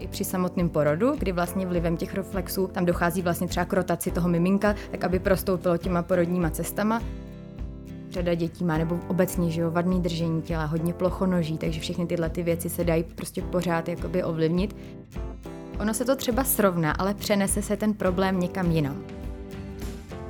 [0.00, 4.10] I při samotném porodu, kdy vlastně vlivem těch reflexů tam dochází vlastně třeba k rotaci
[4.10, 7.02] toho miminka, tak aby prostoupilo těma porodníma cestama.
[8.10, 12.30] Řada dětí má nebo obecně že jo, vadný držení těla, hodně plochonoží, takže všechny tyhle
[12.30, 14.76] ty věci se dají prostě pořád jakoby ovlivnit.
[15.80, 19.04] Ono se to třeba srovná, ale přenese se ten problém někam jinam.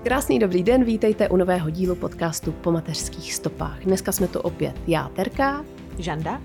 [0.03, 3.85] Krásný dobrý den, vítejte u nového dílu podcastu Po mateřských stopách.
[3.85, 5.65] Dneska jsme to opět já, Terka,
[5.99, 6.41] Žanda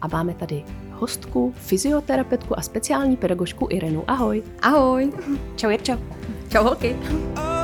[0.00, 0.64] a máme tady
[1.02, 4.04] hostku, fyzioterapeutku a speciální pedagožku Irenu.
[4.06, 4.42] Ahoj.
[4.62, 5.12] Ahoj.
[5.56, 5.98] Čau Jirčo.
[6.48, 6.96] Čau holky.
[7.36, 7.62] Oh.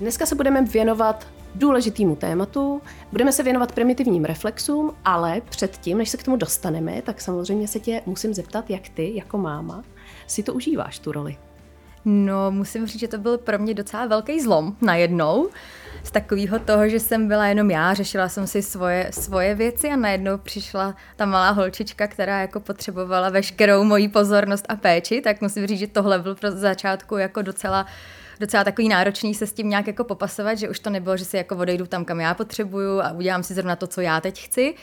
[0.00, 1.26] Dneska se budeme věnovat
[1.58, 2.82] důležitému tématu.
[3.12, 7.80] Budeme se věnovat primitivním reflexům, ale předtím, než se k tomu dostaneme, tak samozřejmě se
[7.80, 9.82] tě musím zeptat, jak ty, jako máma,
[10.26, 11.36] si to užíváš, tu roli.
[12.04, 15.48] No, musím říct, že to byl pro mě docela velký zlom najednou.
[16.02, 19.96] Z takového toho, že jsem byla jenom já, řešila jsem si svoje, svoje věci a
[19.96, 25.66] najednou přišla ta malá holčička, která jako potřebovala veškerou moji pozornost a péči, tak musím
[25.66, 27.86] říct, že tohle byl pro začátku jako docela
[28.40, 31.36] docela takový náročný se s tím nějak jako popasovat, že už to nebylo, že si
[31.36, 34.74] jako odejdu tam, kam já potřebuju a udělám si zrovna to, co já teď chci,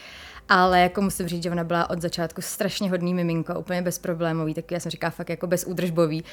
[0.49, 4.71] ale jako musím říct, že ona byla od začátku strašně hodný miminko, úplně bezproblémový, tak
[4.71, 6.23] já jsem říká fakt jako bezúdržbový.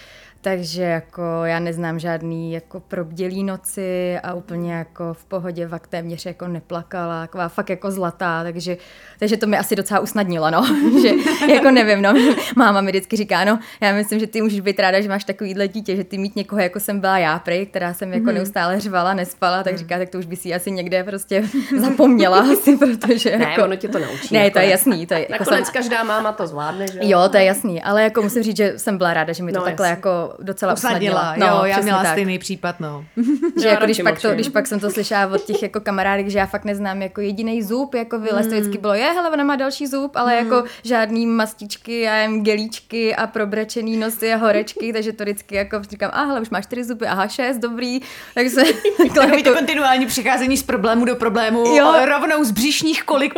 [0.42, 6.26] Takže jako já neznám žádný jako probdělý noci a úplně jako v pohodě fakt téměř
[6.26, 8.76] jako neplakala, taková fakt jako zlatá, takže,
[9.18, 10.66] takže to mi asi docela usnadnilo, no,
[11.02, 11.10] že
[11.52, 12.14] jako nevím, no,
[12.56, 15.68] máma mi vždycky říká, no, já myslím, že ty můžeš být ráda, že máš takovýhle
[15.68, 19.14] dítě, že ty mít někoho, jako jsem byla já prej, která jsem jako neustále řvala,
[19.14, 21.42] nespala, tak říká, tak to už by si asi někde prostě
[21.80, 23.64] zapomněla asi, protože Ne, jako...
[23.64, 24.34] ono tě to naučí.
[24.34, 27.28] Ne, to je jasný, to je jako Nakonec sam- každá máma to zvládne, že Jo,
[27.30, 29.64] to je jasný, ale jako musím říct, že jsem byla ráda, že mi to No,
[29.64, 29.96] takhle jasně.
[29.96, 31.56] jako docela Usadila, usnadnila.
[31.58, 32.12] jo, já měla tak.
[32.12, 33.04] stejný případ, no.
[33.60, 36.28] Že Já jako když pak, to, když pak jsem to slyšela od těch jako kamarádek,
[36.28, 39.44] že já fakt neznám jako jediný zub, jako vylez, to vždycky bylo, je, hele, ona
[39.44, 44.92] má další zub, ale jako žádný mastičky, já jem gelíčky a probrečený nosy a horečky,
[44.92, 48.00] takže to vždycky jako říkám, a hele, už máš čtyři zuby, aha, šest, dobrý,
[48.34, 48.62] tak se
[48.96, 51.94] takhle Takový to jako, kontinuální přicházení z problému do problému, Jo.
[52.06, 53.34] rovnou z břišních kolik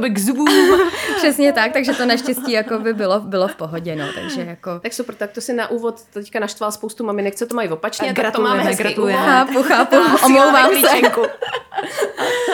[0.00, 0.90] přicházíme k zubům.
[1.16, 4.80] přesně tak, takže to naštěstí jako by bylo, bylo v pohodě, no, takže jako...
[4.80, 8.06] Tak super, tak to si na úvod teďka naštval spoustu maminek, co to mají opačně,
[8.06, 9.22] Tak tak to gratulujeme, máme hezký gratulujeme.
[9.22, 10.88] Chápu, chápu, omlouvám se.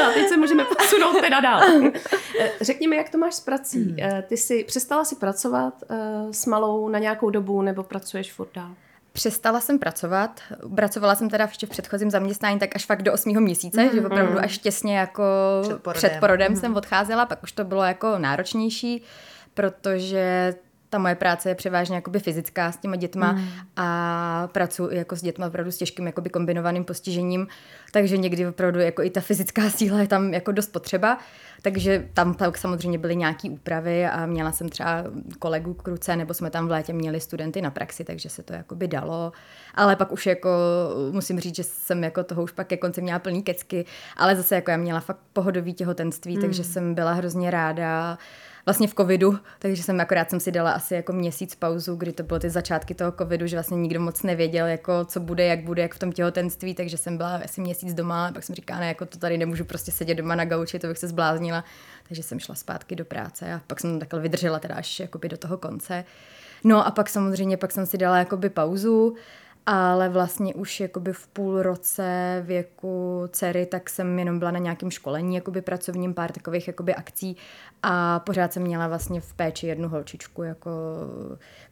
[0.05, 1.63] A teď se můžeme posunout teda dál.
[2.41, 3.97] Eh, Řekni mi, jak to máš s prací.
[3.99, 5.97] Eh, Ty jsi přestala si pracovat eh,
[6.31, 8.71] s malou na nějakou dobu, nebo pracuješ furt dál?
[9.17, 10.41] Přestala jsem pracovat.
[10.75, 14.07] Pracovala jsem teda ještě v předchozím zaměstnání tak až fakt do osmého měsíce, mm, že
[14.07, 15.23] opravdu až těsně jako
[15.63, 15.99] Před porodem.
[15.99, 16.57] před porodem mm.
[16.57, 19.03] jsem odcházela, pak už to bylo jako náročnější,
[19.55, 20.55] protože
[20.91, 23.49] ta moje práce je převážně jakoby fyzická s těma dětma mm.
[23.77, 27.47] a pracuji jako s dětma opravdu s těžkým jakoby kombinovaným postižením,
[27.93, 31.19] takže někdy opravdu jako i ta fyzická síla je tam jako dost potřeba,
[31.67, 35.05] takže tam pak samozřejmě byly nějaké úpravy a měla jsem třeba
[35.39, 38.53] kolegu k ruce, nebo jsme tam v létě měli studenty na praxi, takže se to
[38.53, 39.33] jakoby dalo,
[39.75, 40.51] ale pak už jako
[41.11, 43.85] musím říct, že jsem jako toho už pak ke konci měla plný kecky,
[44.17, 46.41] ale zase jako já měla fakt pohodový těhotenství, mm.
[46.41, 48.19] takže jsem byla hrozně ráda,
[48.67, 52.23] vlastně v covidu, takže jsem akorát jsem si dala asi jako měsíc pauzu, kdy to
[52.23, 55.83] bylo ty začátky toho covidu, že vlastně nikdo moc nevěděl, jako co bude, jak bude,
[55.83, 59.07] jak v tom těhotenství, takže jsem byla asi měsíc doma, pak jsem říkala, ne, jako
[59.07, 61.65] to tady nemůžu prostě sedět doma na gauči, to bych se zbláznila,
[62.09, 65.37] takže jsem šla zpátky do práce a pak jsem takhle vydržela teda až jakoby do
[65.37, 66.05] toho konce.
[66.65, 69.17] No a pak samozřejmě, pak jsem si dala jakoby pauzu,
[69.67, 74.91] ale vlastně už jakoby v půl roce věku dcery, tak jsem jenom byla na nějakém
[74.91, 77.37] školení, jakoby pracovním, pár takových jakoby akcí
[77.83, 80.71] a pořád jsem měla vlastně v péči jednu holčičku, jako,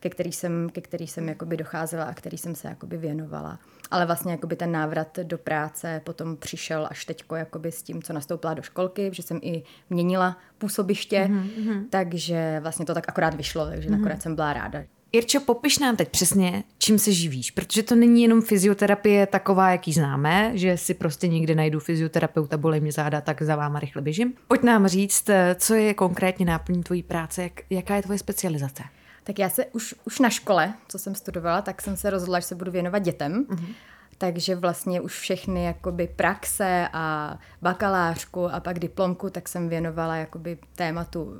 [0.00, 3.59] ke který jsem, ke který jsem jakoby docházela a který jsem se jakoby věnovala.
[3.91, 8.12] Ale vlastně jakoby ten návrat do práce potom přišel až teďko jakoby s tím, co
[8.12, 11.85] nastoupila do školky, že jsem i měnila působiště, mm-hmm.
[11.90, 13.93] takže vlastně to tak akorát vyšlo, takže mm-hmm.
[13.99, 14.82] nakonec jsem byla ráda.
[15.14, 19.93] Irčo, popiš nám teď přesně, čím se živíš, protože to není jenom fyzioterapie taková, jaký
[19.93, 24.32] známe, že si prostě někde najdu fyzioterapeuta, bolej mě záda, tak za váma rychle běžím.
[24.49, 28.82] Pojď nám říct, eh, co je konkrétně náplní tvojí práce, jak, jaká je tvoje specializace?
[29.25, 32.46] Tak já se už, už na škole, co jsem studovala, tak jsem se rozhodla, že
[32.46, 33.44] se budu věnovat dětem.
[33.44, 33.75] Mm-hmm.
[34.19, 40.58] Takže vlastně už všechny jakoby praxe a bakalářku a pak diplomku, tak jsem věnovala jakoby
[40.75, 41.34] tématu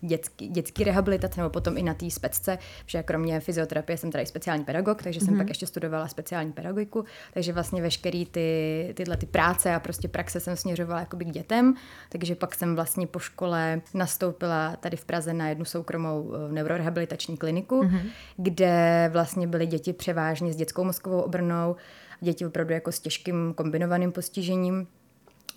[0.00, 4.64] dětský, dětský rehabilitace nebo potom i na té specce, že kromě fyzioterapie jsem tady speciální
[4.64, 7.04] pedagog, takže jsem pak ještě studovala speciální pedagogiku,
[7.34, 11.74] takže vlastně veškerý ty, tyhle ty práce a prostě praxe jsem směřovala jakoby k dětem,
[12.08, 17.36] takže pak jsem vlastně po škole nastoupila tady v Praze na jednu soukromou eh, neurorehabilitační
[17.36, 18.02] kliniku, mm-hmm.
[18.36, 21.76] kde vlastně byly děti převážně s dětskou mozkovou obrnou,
[22.20, 24.86] děti opravdu jako s těžkým kombinovaným postižením.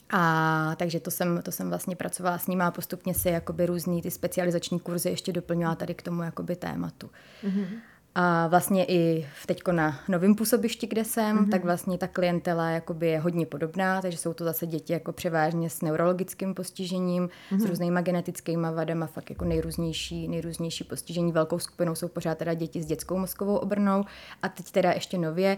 [0.10, 4.02] A takže to jsem, to jsem vlastně pracovala s nimi a postupně si jakoby různý
[4.02, 7.10] ty specializační kurzy ještě doplňovala tady k tomu jakoby tématu.
[7.44, 7.66] Mm-hmm.
[8.16, 11.50] A vlastně i teďko na novém působišti, kde jsem, mm-hmm.
[11.50, 15.70] tak vlastně ta klientela jakoby je hodně podobná, takže jsou to zase děti jako převážně
[15.70, 17.60] s neurologickým postižením, mm-hmm.
[17.60, 21.32] s různýma genetickými vadama, fakt jako nejrůznější, nejrůznější postižení.
[21.32, 24.06] Velkou skupinou jsou pořád teda děti s dětskou mozkovou obrnou
[24.42, 25.58] a teď teda ještě nově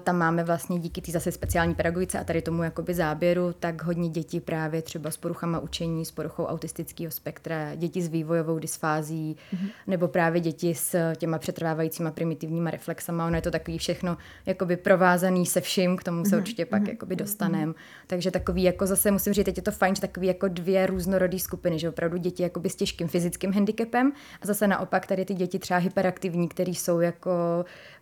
[0.00, 4.08] tam máme vlastně díky té zase speciální pedagogice a tady tomu jakoby záběru, tak hodně
[4.08, 9.68] dětí právě třeba s poruchama učení, s poruchou autistického spektra, děti s vývojovou dysfází, mm-hmm.
[9.86, 13.26] nebo právě děti s těma přetrvávajícíma primitivníma reflexama.
[13.26, 14.16] Ono je to takový všechno
[14.46, 16.38] jakoby provázaný se vším, k tomu se mm-hmm.
[16.38, 16.88] určitě pak mm-hmm.
[16.88, 17.72] jakoby dostanem.
[17.72, 18.06] Mm-hmm.
[18.06, 21.38] Takže takový jako zase musím říct, teď je to fajn, že takový jako dvě různorodé
[21.38, 24.12] skupiny, že opravdu děti jakoby s těžkým fyzickým handicapem
[24.42, 27.30] a zase naopak tady ty děti třeba hyperaktivní, které jsou jako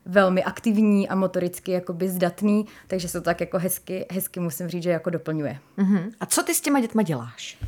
[0.06, 4.82] velmi aktivní a motoricky jakoby zdatný, takže se to tak jako hezky, hezky musím říct,
[4.82, 5.58] že jako doplňuje.
[5.78, 6.10] Uh-huh.
[6.20, 7.58] A co ty s těma dětma děláš?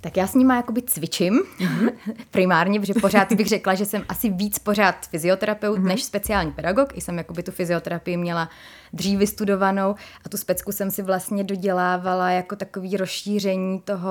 [0.00, 1.92] Tak já s nima jakoby cvičím mm-hmm.
[2.30, 5.84] primárně, protože pořád bych řekla, že jsem asi víc pořád fyzioterapeut mm-hmm.
[5.84, 6.96] než speciální pedagog.
[6.96, 8.48] I jsem jakoby tu fyzioterapii měla
[8.92, 9.94] dřív vystudovanou
[10.24, 14.10] a tu specku jsem si vlastně dodělávala jako takový rozšíření toho,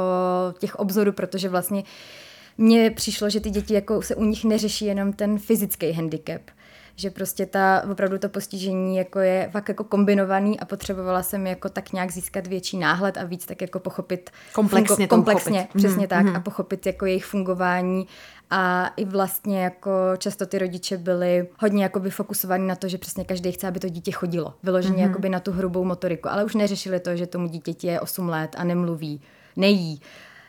[0.60, 1.84] těch obzorů, protože vlastně
[2.58, 6.42] mně přišlo, že ty děti jako se u nich neřeší jenom ten fyzický handicap,
[7.00, 11.70] že prostě ta, opravdu to postižení jako je fakt jako kombinovaný a potřebovala jsem jako
[11.70, 15.78] tak nějak získat větší náhled a víc tak jako pochopit komplexně, fungo, komplexně pochopit.
[15.78, 16.36] přesně mm, tak mm.
[16.36, 18.08] a pochopit jako jejich fungování
[18.50, 23.26] a i vlastně jako často ty rodiče byli hodně jakoby fokusovaní na to, že přesně
[23.26, 24.54] každý chce, aby to dítě chodilo.
[24.64, 25.08] Vyloženě mm-hmm.
[25.08, 28.56] jakoby na tu hrubou motoriku, ale už neřešili to, že tomu dítěti je 8 let
[28.58, 29.22] a nemluví,
[29.56, 30.02] nejí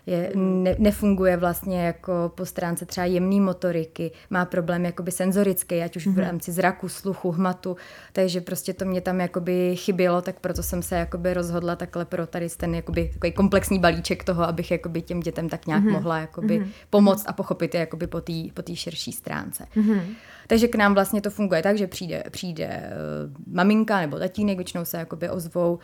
[0.08, 5.96] je, ne, nefunguje vlastně jako po stránce třeba jemný motoriky, má problém jakoby senzorický, ať
[5.96, 7.76] už v rámci zraku, sluchu, hmatu,
[8.12, 12.26] takže prostě to mě tam jakoby chybělo, tak proto jsem se jakoby rozhodla takhle pro
[12.26, 15.93] tady ten jakoby takový komplexní balíček toho, abych jakoby těm dětem tak nějak mm-hmm.
[15.93, 16.69] mohla jakoby mm-hmm.
[16.90, 19.66] pomoct a pochopit je jakoby po té po tý širší stránce.
[19.76, 20.00] Mm-hmm.
[20.46, 24.84] Takže k nám vlastně to funguje tak, že přijde, přijde uh, maminka nebo tatínek, většinou
[24.84, 25.78] se jakoby ozvou,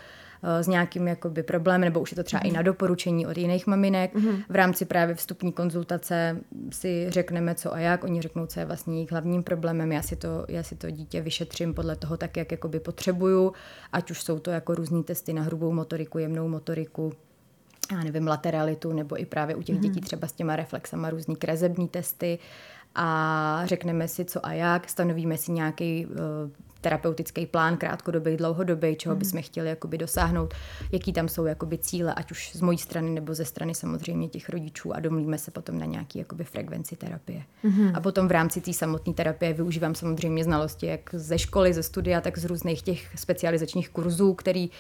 [0.60, 2.50] s nějakým jakoby problémem, nebo už je to třeba mm.
[2.50, 4.14] i na doporučení od jiných maminek.
[4.14, 4.36] Mm.
[4.48, 6.36] V rámci právě vstupní konzultace
[6.72, 10.16] si řekneme, co a jak, oni řeknou, co je vlastně jejich hlavním problémem, já si
[10.16, 13.52] to, já si to dítě vyšetřím podle toho tak, jak jakoby potřebuju,
[13.92, 17.12] ať už jsou to jako různý testy na hrubou motoriku, jemnou motoriku,
[17.92, 19.80] já nevím, lateralitu, nebo i právě u těch mm.
[19.80, 22.38] dětí třeba s těma reflexama různý krezební testy
[22.94, 26.14] a řekneme si, co a jak, stanovíme si nějaký uh,
[26.84, 29.18] terapeutický plán krátkodobý, dlouhodobý, čeho mm.
[29.18, 30.54] bychom chtěli jakoby dosáhnout,
[30.92, 34.48] jaký tam jsou jakoby cíle, ať už z mojí strany nebo ze strany samozřejmě těch
[34.48, 37.42] rodičů a domluvíme se potom na nějaký jakoby frekvenci terapie.
[37.62, 37.90] Mm.
[37.94, 42.20] A potom v rámci té samotné terapie využívám samozřejmě znalosti jak ze školy, ze studia,
[42.20, 44.70] tak z různých těch specializačních kurzů, který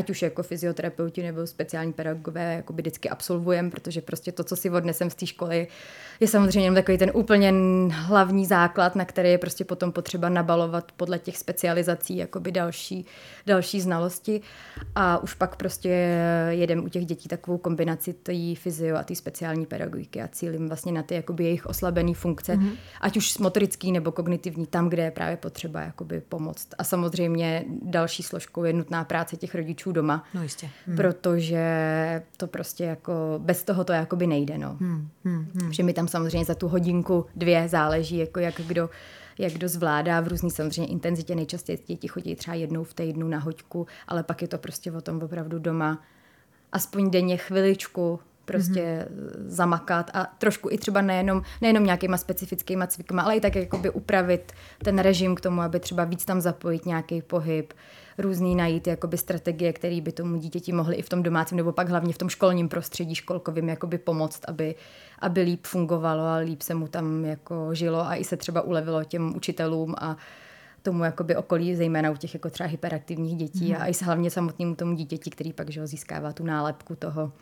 [0.00, 4.70] ať už jako fyzioterapeuti nebo speciální pedagogové jakoby vždycky absolvujeme, protože prostě to, co si
[4.70, 5.68] odnesem z té školy,
[6.20, 7.54] je samozřejmě jenom takový ten úplně
[7.90, 13.06] hlavní základ, na který je prostě potom potřeba nabalovat podle těch specializací jakoby další,
[13.46, 14.40] další znalosti
[14.94, 16.18] a už pak prostě
[16.48, 20.92] jedem u těch dětí takovou kombinaci té fyzio a té speciální pedagogiky a cílím vlastně
[20.92, 22.72] na ty jakoby jejich oslabené funkce, mm-hmm.
[23.00, 26.68] ať už motorický nebo kognitivní, tam, kde je právě potřeba jakoby pomoct.
[26.78, 30.68] A samozřejmě další složkou je nutná práce těch rodičů doma, no jistě.
[30.86, 30.96] Hmm.
[30.96, 31.62] protože
[32.36, 34.58] to prostě jako bez toho to jakoby nejde.
[34.58, 34.76] No.
[34.80, 35.08] Hmm.
[35.24, 35.46] Hmm.
[35.60, 35.72] Hmm.
[35.72, 38.90] Že mi tam samozřejmě za tu hodinku, dvě záleží, jako jak kdo
[39.38, 41.34] jak kdo zvládá v různý samozřejmě intenzitě.
[41.34, 45.00] Nejčastěji děti chodí třeba jednou v týdnu na hoďku, ale pak je to prostě o
[45.00, 45.98] tom opravdu doma
[46.72, 49.46] aspoň denně chviličku prostě mm-hmm.
[49.46, 54.52] zamakat a trošku i třeba nejenom, nejenom nějakýma specifickýma cvikama, ale i tak jakoby upravit
[54.84, 57.72] ten režim k tomu, aby třeba víc tam zapojit nějaký pohyb,
[58.20, 61.88] různý najít jakoby strategie, které by tomu dítěti mohly i v tom domácím nebo pak
[61.88, 64.74] hlavně v tom školním prostředí školkovým jakoby pomoct, aby,
[65.18, 69.04] aby líp fungovalo a líp se mu tam jako žilo a i se třeba ulevilo
[69.04, 70.16] těm učitelům a
[70.82, 73.76] tomu jakoby okolí, zejména u těch jako třeba hyperaktivních dětí mm.
[73.80, 77.32] a i hlavně samotnému tomu dítěti, který pak že ho, získává tu nálepku toho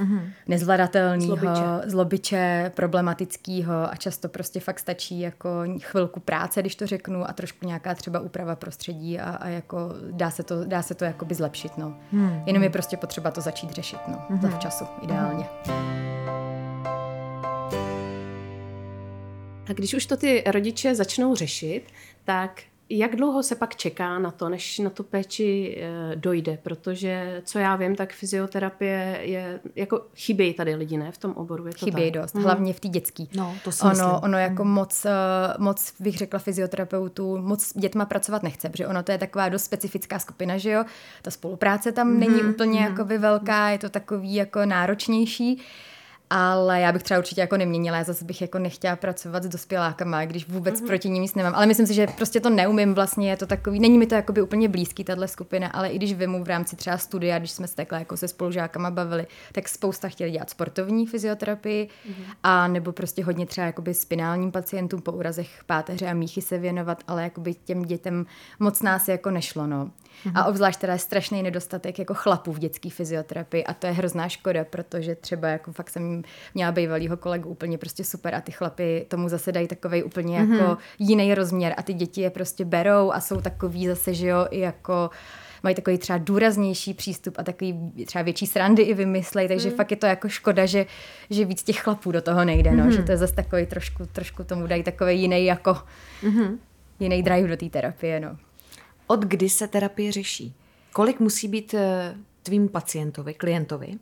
[0.00, 0.30] mm-hmm.
[0.48, 1.90] nezvladatelného, zlobiče.
[1.90, 7.66] zlobiče, problematického a často prostě fakt stačí jako chvilku práce, když to řeknu, a trošku
[7.66, 11.78] nějaká třeba úprava prostředí a, a jako dá se to, dá se to jakoby zlepšit,
[11.78, 11.96] no.
[12.14, 12.42] Mm-hmm.
[12.46, 14.40] Jenom je prostě potřeba to začít řešit, no, mm-hmm.
[14.40, 15.44] za včasu, ideálně.
[19.66, 21.82] Tak když už to ty rodiče začnou řešit,
[22.24, 26.58] tak jak dlouho se pak čeká na to, než na tu péči eh, dojde?
[26.62, 31.66] Protože, co já vím, tak fyzioterapie je, jako chybějí tady lidi, ne, v tom oboru,
[31.66, 32.22] je to Chybějí tak?
[32.22, 33.28] dost, hlavně v té dětský.
[33.36, 34.06] No, to si myslím.
[34.06, 35.10] ono, ono jako moc, eh,
[35.58, 39.64] moc bych řekla fyzioterapeutů, moc s dětma pracovat nechce, protože ono to je taková dost
[39.64, 40.84] specifická skupina, že jo,
[41.22, 45.60] ta spolupráce tam není úplně jakoby velká, je to takový jako náročnější,
[46.30, 50.24] ale já bych třeba určitě jako neměnila, já zase bych jako nechtěla pracovat s dospělákama,
[50.24, 53.36] když vůbec proti ním nic nemám, ale myslím si, že prostě to neumím vlastně, je
[53.36, 56.48] to takový, není mi to jakoby úplně blízký, tahle skupina, ale i když vemu v
[56.48, 60.50] rámci třeba studia, když jsme se takhle jako se spolužákama bavili, tak spousta chtěli dělat
[60.50, 61.88] sportovní fyzioterapii
[62.42, 67.02] a nebo prostě hodně třeba jakoby spinálním pacientům po úrazech páteře a míchy se věnovat,
[67.08, 68.26] ale jakoby těm dětem
[68.58, 69.90] moc nás jako nešlo, no.
[70.34, 74.28] A obzvlášť teda je strašný nedostatek jako chlapů v dětské fyzioterapii a to je hrozná
[74.28, 76.19] škoda, protože třeba jako fakt jsem
[76.54, 80.78] měla bývalýho kolegu úplně prostě super a ty chlapy tomu zase dají takový úplně jako
[80.98, 84.60] jiný rozměr a ty děti je prostě berou a jsou takový zase, že jo, i
[84.60, 85.10] jako
[85.62, 89.74] mají takový třeba důraznější přístup a takový třeba větší srandy i vymyslej, takže mm.
[89.76, 90.86] fakt je to jako škoda, že,
[91.30, 92.92] že víc těch chlapů do toho nejde, no, mm.
[92.92, 95.78] že to je zase takový trošku, trošku tomu dají takový jiný jako
[96.22, 96.58] mm.
[97.00, 98.36] jiný drive do té terapie, no.
[99.06, 100.54] Od kdy se terapie řeší?
[100.92, 103.92] Kolik musí být eh, tvým pacientovi, klientovi?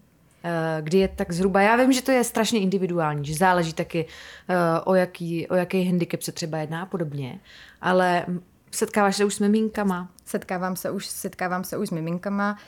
[0.45, 4.07] Eh, Kdy je tak zhruba, já vím, že to je strašně individuální, že záleží taky
[4.49, 4.55] eh,
[4.85, 7.41] o jaký, o jaký handicap se třeba jedná a podobně,
[7.81, 8.27] ale
[8.71, 12.59] setkáváš se už s miminkama, Setkávám se už, setkávám se už s miminkama.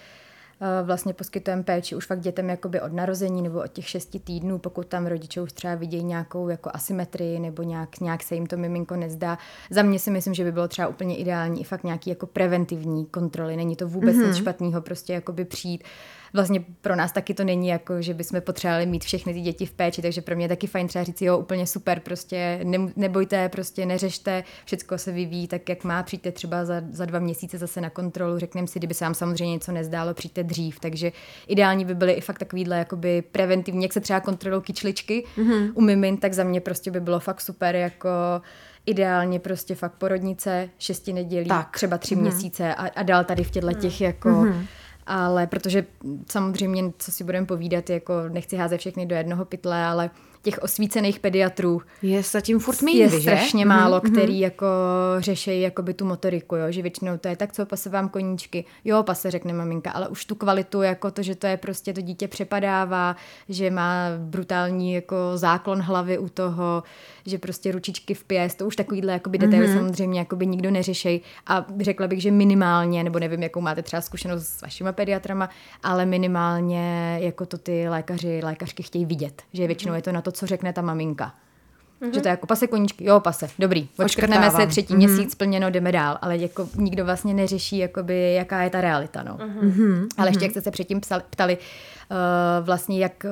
[0.60, 4.58] Eh, Vlastně poskytujeme péči už fakt dětem jakoby od narození nebo od těch šesti týdnů,
[4.58, 8.56] pokud tam rodiče už třeba vidějí nějakou jako asymetrii nebo nějak, nějak se jim to
[8.56, 9.38] miminko nezdá.
[9.70, 13.06] Za mě si myslím, že by bylo třeba úplně ideální i fakt nějaký jako preventivní
[13.06, 13.56] kontroly.
[13.56, 14.26] Není to vůbec mm-hmm.
[14.26, 15.84] nic špatného prostě jakoby přijít.
[16.32, 19.72] Vlastně pro nás taky to není jako, že bychom potřebovali mít všechny ty děti v
[19.72, 23.48] péči, takže pro mě je taky fajn třeba říct, jo, úplně super, prostě ne, nebojte,
[23.48, 27.80] prostě neřešte, všechno se vyvíjí tak, jak má, přijďte třeba za, za dva měsíce zase
[27.80, 31.12] na kontrolu, řekneme si, kdyby se vám samozřejmě něco nezdálo, přijďte dřív, takže
[31.46, 35.72] ideální by byly i fakt takovýhle jakoby preventivní, jak se třeba kontrolují kyčličky mm-hmm.
[35.74, 38.08] u mimin, tak za mě prostě by bylo fakt super jako
[38.86, 41.76] ideálně prostě fakt porodnice, šesti nedělí, Tak.
[41.76, 42.20] třeba tři mm-hmm.
[42.20, 44.66] měsíce a, a dál tady v těchto těch jako mm-hmm
[45.10, 45.86] ale protože
[46.30, 50.10] samozřejmě, co si budeme povídat, jako nechci házet všechny do jednoho pytle, ale
[50.42, 53.20] těch osvícených pediatrů je zatím furt je míň, že?
[53.20, 54.66] strašně málo, který jako
[55.18, 56.64] řeší jakoby tu motoriku, jo?
[56.68, 58.64] že většinou to je tak, co pase vám koníčky.
[58.84, 62.00] Jo, pase, řekne maminka, ale už tu kvalitu, jako to, že to je prostě to
[62.00, 63.16] dítě přepadává,
[63.48, 66.82] že má brutální jako záklon hlavy u toho,
[67.26, 69.74] že prostě ručičky v pěst, to už takovýhle jakoby detaily mm-hmm.
[69.74, 74.46] samozřejmě jakoby nikdo neřešej a řekla bych, že minimálně, nebo nevím, jakou máte třeba zkušenost
[74.46, 75.48] s vašima pediatrama,
[75.82, 80.29] ale minimálně jako to ty lékaři, lékařky chtějí vidět, že většinou je to na to,
[80.32, 81.34] co řekne ta maminka.
[82.02, 82.14] Mm-hmm.
[82.14, 84.96] Že to je jako pase koníčky, jo, pase, dobrý, odškrtneme se třetí mm-hmm.
[84.96, 89.36] měsíc, splněno, jdeme dál, ale jako nikdo vlastně neřeší, jakoby, jaká je ta realita, no.
[89.36, 90.06] Mm-hmm.
[90.18, 93.30] Ale ještě, jak jste se předtím psali, ptali, uh, vlastně jak uh,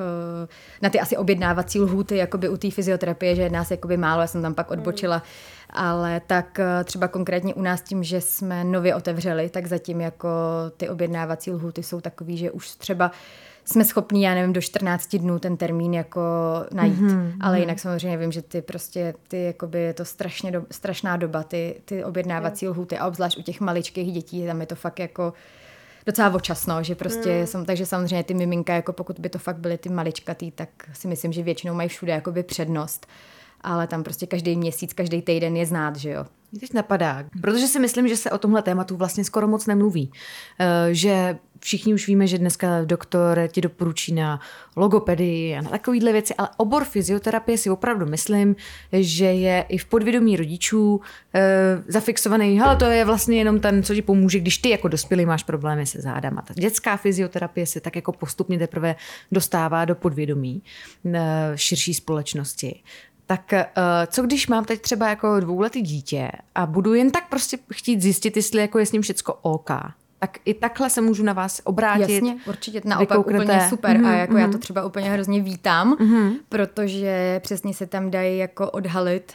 [0.83, 4.27] na ty asi objednávací lhůty, jakoby u té fyzioterapie, že je nás jakoby málo, já
[4.27, 5.23] jsem tam pak odbočila,
[5.71, 10.29] ale tak uh, třeba konkrétně u nás tím, že jsme nově otevřeli, tak zatím jako
[10.77, 13.11] ty objednávací lhůty jsou takový, že už třeba
[13.73, 16.21] jsme schopní, já nevím, do 14 dnů ten termín jako
[16.73, 17.01] najít.
[17.01, 17.33] Mm-hmm.
[17.41, 21.43] Ale jinak samozřejmě vím, že ty prostě, ty jakoby je to strašně do, strašná doba,
[21.43, 25.33] ty, ty objednávací lhuty a obzvlášť u těch maličkých dětí, tam je to fakt jako
[26.07, 27.47] docela očasno, že prostě, mm.
[27.47, 31.09] sam, takže samozřejmě ty miminka, jako pokud by to fakt byly ty maličkatý, tak si
[31.09, 33.07] myslím, že většinou mají všude jakoby přednost.
[33.61, 36.25] Ale tam prostě každý měsíc, každý týden je znát, že jo.
[36.53, 40.11] Mě teď napadá, protože si myslím, že se o tomhle tématu vlastně skoro moc nemluví.
[40.59, 44.41] Eh, Že všichni už víme, že dneska doktor ti doporučí na
[44.77, 48.57] logopedii a na takovýhle věci, ale obor fyzioterapie si opravdu myslím,
[48.93, 51.01] že je i v podvědomí rodičů
[51.35, 55.27] e, zafixovaný, hele, to je vlastně jenom ten, co ti pomůže, když ty jako dospělý
[55.27, 56.43] máš problémy se zádama.
[56.43, 58.97] Ta dětská fyzioterapie se tak jako postupně teprve
[59.33, 60.63] dostává do podvědomí
[61.15, 62.81] e, širší společnosti.
[63.29, 67.59] Tak uh, co když mám teď třeba jako dvouletý dítě a budu jen tak prostě
[67.73, 69.71] chtít zjistit, jestli jako je s ním všecko OK.
[70.19, 72.13] Tak i takhle se můžu na vás obrátit.
[72.13, 73.45] Jasně, určitě, naopak vykouknete.
[73.45, 74.39] úplně super mm-hmm, a jako mm-hmm.
[74.39, 76.33] já to třeba úplně hrozně vítám, mm-hmm.
[76.49, 79.33] protože přesně se tam dají jako odhalit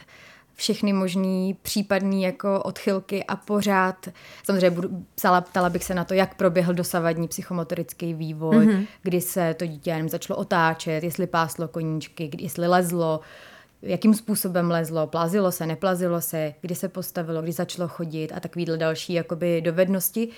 [0.54, 4.08] všechny možný případný jako odchylky a pořád,
[4.44, 8.86] samozřejmě budu, psala, ptala bych se na to, jak proběhl dosavadní psychomotorický vývoj, mm-hmm.
[9.02, 13.20] kdy se to dítě jenom začalo otáčet, jestli páslo koníčky, kdy, jestli lezlo,
[13.86, 18.32] jakým způsobem lezlo, plazilo se, neplazilo se, kdy se postavilo, kdy začalo chodit?
[18.32, 20.28] A takovýhle další jakoby dovednosti.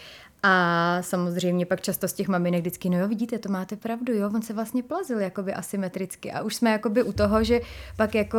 [0.42, 4.30] A samozřejmě pak často z těch maminek vždycky, no jo, vidíte, to máte pravdu, jo,
[4.34, 6.32] on se vlastně plazil jakoby asymetricky.
[6.32, 7.60] A už jsme jakoby u toho, že
[7.96, 8.38] pak jako,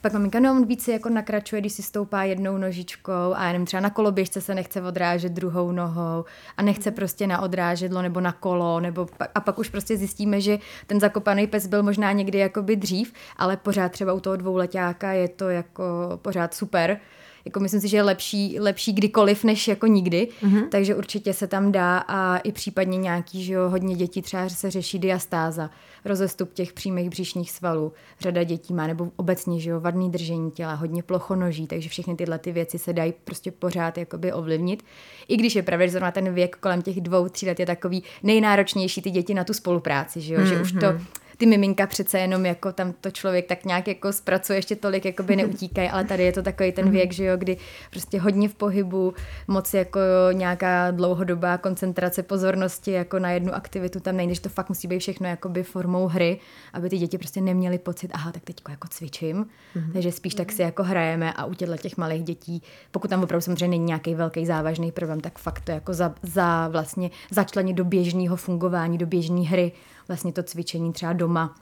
[0.00, 3.80] pak maminka, no on více jako nakračuje, když si stoupá jednou nožičkou a jenom třeba
[3.80, 6.24] na koloběžce se nechce odrážet druhou nohou
[6.56, 10.58] a nechce prostě na odrážedlo nebo na kolo, nebo a pak už prostě zjistíme, že
[10.86, 15.28] ten zakopaný pes byl možná někdy jakoby dřív, ale pořád třeba u toho dvouletáka je
[15.28, 15.82] to jako
[16.22, 17.00] pořád super,
[17.48, 20.68] jako myslím si, že je lepší, lepší kdykoliv, než jako nikdy, mm-hmm.
[20.68, 24.70] takže určitě se tam dá a i případně nějaký, že jo, hodně dětí třeba se
[24.70, 25.70] řeší diastáza,
[26.04, 30.74] rozestup těch přímých břišních svalů, řada dětí má, nebo obecně, že jo, vadný držení těla,
[30.74, 34.82] hodně plochonoží, takže všechny tyhle ty věci se dají prostě pořád jakoby ovlivnit.
[35.28, 38.02] I když je pravda, že zrovna ten věk kolem těch dvou, tří let je takový
[38.22, 40.48] nejnáročnější ty děti na tu spolupráci, že jo, mm-hmm.
[40.48, 40.86] že už to
[41.38, 45.22] ty miminka přece jenom jako tam to člověk tak nějak jako zpracuje, ještě tolik jako
[45.22, 47.56] by neutíkají, ale tady je to takový ten věk, že jo, kdy
[47.90, 49.14] prostě hodně v pohybu,
[49.48, 50.00] moc jako
[50.32, 54.98] nějaká dlouhodobá koncentrace pozornosti jako na jednu aktivitu tam nejde, že to fakt musí být
[54.98, 56.40] všechno jakoby formou hry,
[56.72, 59.92] aby ty děti prostě neměly pocit, aha, tak teď jako cvičím, mm-hmm.
[59.92, 63.42] takže spíš tak si jako hrajeme a u těchto těch malých dětí, pokud tam opravdu
[63.42, 67.84] samozřejmě není nějaký velký závažný problém, tak fakt to jako za, za vlastně začlenit do
[67.84, 69.72] běžného fungování, do běžné hry,
[70.08, 71.54] vlastně to cvičení třeba doma,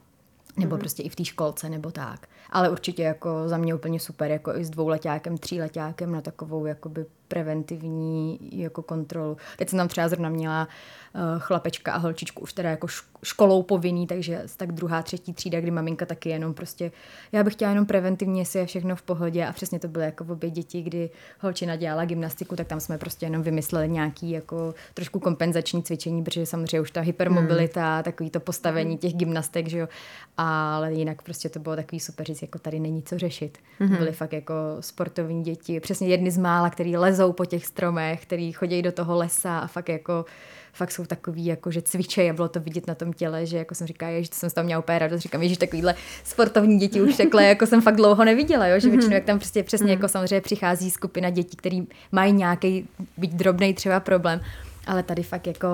[0.56, 0.80] nebo mm-hmm.
[0.80, 2.26] prostě i v té školce, nebo tak.
[2.50, 7.06] Ale určitě jako za mě úplně super, jako i s dvouletákem, tříletákem na takovou jakoby
[7.28, 9.36] preventivní jako kontrolu.
[9.58, 10.68] Teď jsem tam třeba zrovna měla
[11.14, 12.86] uh, chlapečka a holčičku už teda jako
[13.24, 16.92] školou povinný, takže tak druhá, třetí třída, kdy maminka taky jenom prostě,
[17.32, 20.24] já bych chtěla jenom preventivně, jestli je všechno v pohodě a přesně to byly jako
[20.24, 24.74] v obě děti, kdy holčina dělala gymnastiku, tak tam jsme prostě jenom vymysleli nějaký jako
[24.94, 28.02] trošku kompenzační cvičení, protože samozřejmě už ta hypermobilita, hmm.
[28.02, 29.88] takový to postavení těch gymnastek, že jo,
[30.36, 33.58] ale jinak prostě to bylo takový super říct, jako tady není co řešit.
[33.78, 33.96] Hmm.
[33.96, 38.52] Byly fakt jako sportovní děti, přesně jedny z mála, který lezou po těch stromech, který
[38.52, 40.24] chodí do toho lesa a fakt jako
[40.72, 43.74] fakt jsou takový, jako že cvičej a bylo to vidět na tom těle, že jako
[43.74, 45.94] jsem říkala, že to jsem tam měla úplně radost, říkám, že takovýhle
[46.24, 48.80] sportovní děti už takhle jako jsem fakt dlouho neviděla, jo?
[48.80, 53.34] že většinou jak tam prostě přesně jako samozřejmě přichází skupina dětí, který mají nějaký, být
[53.34, 54.40] drobný třeba problém,
[54.86, 55.68] ale tady fakt jako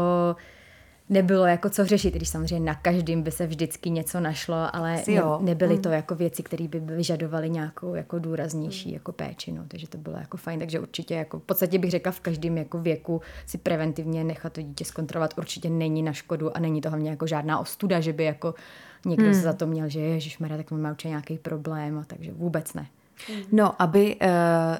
[1.09, 5.23] nebylo jako co řešit, když samozřejmě na každém by se vždycky něco našlo, ale ne,
[5.40, 9.98] nebyly to jako věci, které by vyžadovaly nějakou jako důraznější jako péči, no, takže to
[9.98, 13.59] bylo jako fajn, takže určitě jako v podstatě bych řekla v každém jako věku si
[13.59, 17.59] preventivně nechat to dítě zkontrolovat určitě není na škodu a není to hlavně jako žádná
[17.59, 18.55] ostuda, že by jako
[19.07, 19.35] někdo hmm.
[19.35, 22.74] se za to měl, že Ježíš tak on má určitě nějaký problém, a takže vůbec
[22.74, 22.87] ne.
[23.53, 24.29] No, aby uh,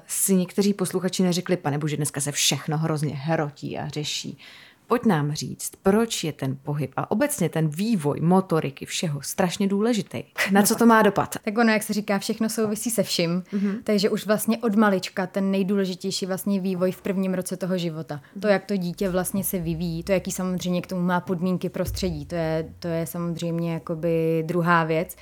[0.07, 4.39] si někteří posluchači neřekli, pane bože, dneska se všechno hrozně hrotí a řeší.
[4.87, 10.23] Pojď nám říct, proč je ten pohyb a obecně ten vývoj motoriky všeho strašně důležitý.
[10.51, 11.37] Na co to má dopad?
[11.45, 13.79] Tak ono, jak se říká, všechno souvisí se vším, mm-hmm.
[13.85, 18.17] takže už vlastně od malička ten nejdůležitější vlastně vývoj v prvním roce toho života.
[18.17, 18.41] Mm-hmm.
[18.41, 22.27] To, jak to dítě vlastně se vyvíjí, to, jaký samozřejmě k tomu má podmínky prostředí,
[22.27, 25.17] to je, to je samozřejmě jakoby druhá věc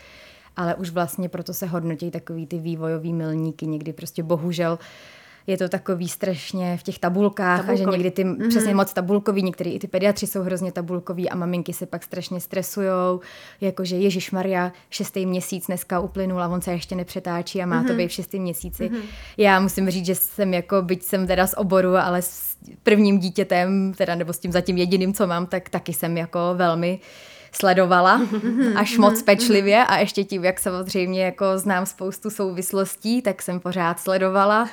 [0.56, 4.78] ale už vlastně proto se hodnotí takový ty vývojový milníky, někdy prostě bohužel uh,
[5.46, 7.82] je to takový strašně v těch tabulkách Tabulkový.
[7.82, 8.48] a že někdy ty mm-hmm.
[8.48, 12.40] přesně moc tabulkový, některý i ty pediatři jsou hrozně tabulkoví a maminky se pak strašně
[12.40, 13.20] stresujou,
[13.60, 17.86] jakože Ježíš Maria, šestý měsíc dneska uplynul a on se ještě nepřetáčí a má mm-hmm.
[17.86, 18.90] to být v šestém měsíci.
[18.90, 19.02] Mm-hmm.
[19.36, 23.94] Já musím říct, že jsem jako, byť jsem teda z oboru, ale s prvním dítětem,
[23.96, 26.98] teda nebo s tím zatím jediným, co mám, tak taky jsem jako velmi
[27.52, 28.20] sledovala
[28.76, 34.00] až moc pečlivě a ještě tím, jak samozřejmě jako znám spoustu souvislostí, tak jsem pořád
[34.00, 34.68] sledovala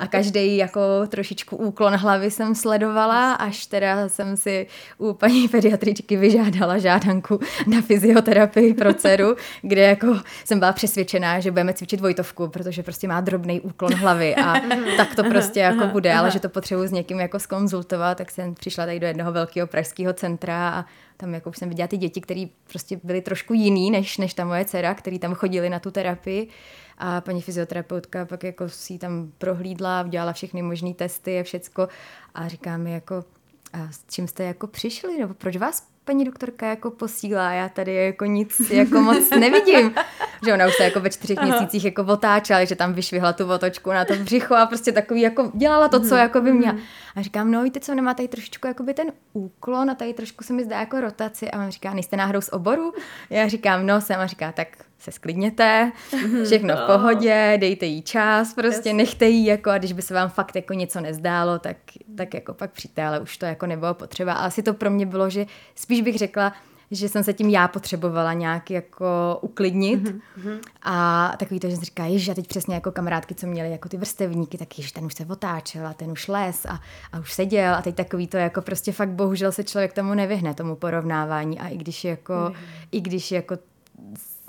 [0.00, 4.66] a každý jako trošičku úklon hlavy jsem sledovala, až teda jsem si
[4.98, 11.50] u paní pediatričky vyžádala žádanku na fyzioterapii pro dceru, kde jako jsem byla přesvědčená, že
[11.50, 14.54] budeme cvičit Vojtovku, protože prostě má drobný úklon hlavy a
[14.96, 18.54] tak to prostě jako bude, ale že to potřebuji s někým jako skonzultovat, tak jsem
[18.54, 20.84] přišla tady do jednoho velkého pražského centra a
[21.16, 24.44] tam jako už jsem viděla ty děti, které prostě byly trošku jiný než, než ta
[24.44, 26.48] moje dcera, který tam chodili na tu terapii
[26.98, 31.88] a paní fyzioterapeutka pak jako si tam prohlídla, udělala všechny možné testy a všecko
[32.34, 33.24] a říká mi jako,
[33.72, 37.94] a s čím jste jako přišli, nebo proč vás paní doktorka jako posílá, já tady
[37.94, 39.94] jako nic jako moc nevidím.
[40.44, 41.46] že ona už se jako ve čtyřech Aha.
[41.46, 45.50] měsících jako otáčela, že tam vyšvihla tu otočku na to břicho a prostě takový jako
[45.54, 46.18] dělala to, co mhm.
[46.18, 46.72] jako by měla.
[46.72, 46.82] Mhm.
[47.16, 50.44] A říkám, no víte co, nemá tady trošičku jako by ten úklon a tady trošku
[50.44, 52.92] se mi zdá jako rotaci a on říká, nejste náhodou z oboru?
[53.30, 56.44] Já říkám, no jsem a říká, tak se sklidněte, mhm.
[56.44, 60.28] všechno v pohodě, dejte jí čas, prostě nechte jí jako a když by se vám
[60.28, 61.76] fakt jako něco nezdálo, tak,
[62.16, 64.32] tak jako pak přijďte, ale už to jako nebylo potřeba.
[64.32, 66.52] A asi to pro mě bylo, že spíš bych řekla,
[66.90, 70.58] že jsem se tím já potřebovala nějak jako uklidnit mm-hmm.
[70.82, 73.88] a takový to, že jsem říká, že a teď přesně jako kamarádky, co měly jako
[73.88, 76.80] ty vrstevníky, tak jež ten už se otáčel a ten už les a,
[77.12, 80.54] a už seděl a teď takový to jako prostě fakt bohužel se člověk tomu nevyhne,
[80.54, 82.56] tomu porovnávání a i když jako, mm-hmm.
[82.92, 83.58] i když jako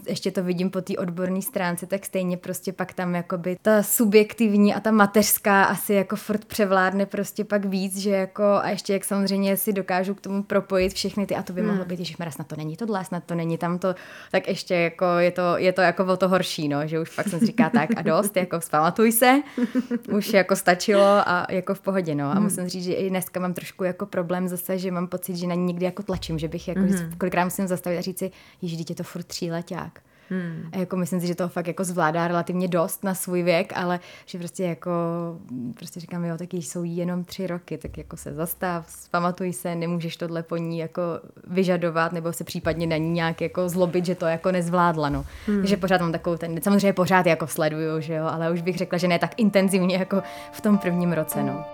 [0.08, 4.74] ještě to vidím po té odborné stránce, tak stejně prostě pak tam jakoby ta subjektivní
[4.74, 9.06] a ta mateřská asi jako furt převládne prostě pak víc, že jako a ještě jak
[9.06, 12.48] samozřejmě si dokážu k tomu propojit všechny ty a to by mohlo být, že snad
[12.48, 13.96] to není tohle, snad to není tamto,
[14.32, 17.28] tak ještě jako je to, je to jako o to horší, no, že už pak
[17.28, 19.42] jsem si říká tak a dost, jako vzpamatuj se,
[20.12, 22.32] už jako stačilo a jako v pohodě, no.
[22.32, 25.48] A musím říct, že i dneska mám trošku jako problém zase, že mám pocit, že
[25.48, 27.18] na ní někdy jako tlačím, že bych jako mm-hmm.
[27.18, 29.97] kolikrát musím zastavit a říct si, je to furt tříleták.
[30.30, 30.70] Hmm.
[30.74, 34.00] A jako myslím si, že to fakt jako zvládá relativně dost na svůj věk, ale
[34.26, 34.92] že prostě jako,
[35.74, 40.18] prostě říkám, jo, tak jsou jenom tři roky, tak jako se zastav, pamatuj se, nemůžeš
[40.18, 41.02] tohle po ní jako
[41.48, 45.26] vyžadovat, nebo se případně na ní nějak jako zlobit, že to jako nezvládla, no.
[45.48, 45.58] Hmm.
[45.58, 48.98] Takže pořád mám takovou ten, samozřejmě pořád jako sleduju, že jo, ale už bych řekla,
[48.98, 51.66] že ne tak intenzivně jako v tom prvním roce, no.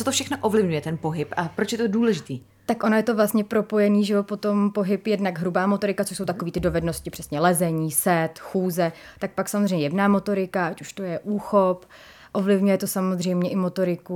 [0.00, 2.40] Co to všechno ovlivňuje ten pohyb a proč je to důležitý?
[2.66, 6.24] Tak ono je to vlastně propojený, že jo, potom pohyb jednak hrubá motorika, což jsou
[6.24, 11.02] takové ty dovednosti, přesně lezení, set, chůze, tak pak samozřejmě jevná motorika, ať už to
[11.02, 11.86] je úchop,
[12.32, 14.14] Ovlivňuje to samozřejmě i motoriku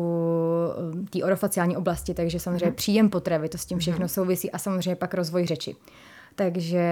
[0.92, 2.74] um, té orofaciální oblasti, takže samozřejmě mm.
[2.74, 5.76] příjem potravy, to s tím všechno souvisí a samozřejmě pak rozvoj řeči.
[6.34, 6.84] Takže,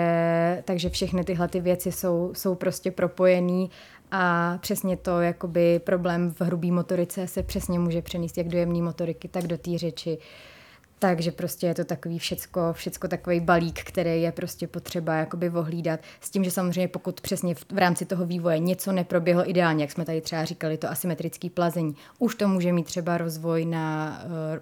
[0.65, 3.71] takže všechny tyhle ty věci jsou, jsou prostě propojený
[4.15, 8.83] a přesně to, jakoby problém v hrubý motorice se přesně může přenést jak do jemné
[8.83, 10.19] motoriky, tak do té řeči.
[10.99, 16.01] Takže prostě je to takový všecko, všecko takový balík, který je prostě potřeba jakoby vohlídat.
[16.21, 19.91] S tím, že samozřejmě pokud přesně v, v rámci toho vývoje něco neproběhlo ideálně, jak
[19.91, 24.19] jsme tady třeba říkali, to asymetrický plazení, už to může mít třeba rozvoj na
[24.55, 24.61] uh,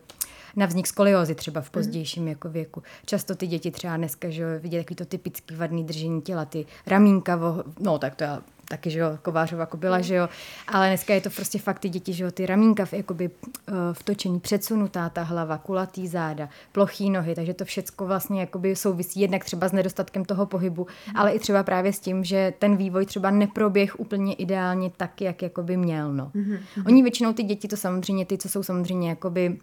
[0.56, 2.82] na vznik skoliozy třeba v pozdějším jako věku.
[3.06, 7.36] Často ty děti třeba dneska, že vidí takový to typický vadný držení těla, ty ramínka,
[7.36, 10.28] vo, no tak to já taky, že jo, Kovářova byla, že jo,
[10.68, 13.74] ale dneska je to prostě fakt ty děti, že jo, ty ramínka v, jakoby uh,
[13.92, 19.20] v točení, předsunutá ta hlava, kulatý záda, plochý nohy, takže to všecko vlastně jakoby souvisí
[19.20, 21.16] jednak třeba s nedostatkem toho pohybu, mm.
[21.16, 25.42] ale i třeba právě s tím, že ten vývoj třeba neproběh úplně ideálně tak, jak
[25.42, 26.30] jakoby měl, no.
[26.34, 26.56] Mm.
[26.86, 29.58] Oni většinou ty děti, to samozřejmě ty, co jsou samozřejmě jakoby,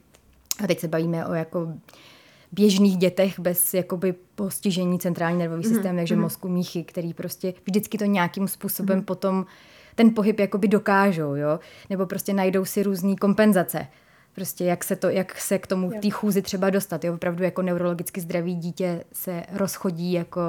[0.64, 1.74] a teď se bavíme o jako
[2.52, 5.74] běžných dětech bez jakoby postižení centrální nervový mm-hmm.
[5.74, 6.22] systém, takže mm-hmm.
[6.22, 9.06] mozku míchy, který prostě vždycky to nějakým způsobem mm-hmm.
[9.06, 9.46] potom
[9.96, 11.60] ten pohyb jakoby dokážou, jo?
[11.90, 13.88] Nebo prostě najdou si různé kompenzace.
[14.36, 17.04] Prostě jak se, to, jak se k tomu té chůzi třeba dostat.
[17.04, 17.14] Jo?
[17.14, 20.42] Opravdu jako neurologicky zdravý dítě se rozchodí jako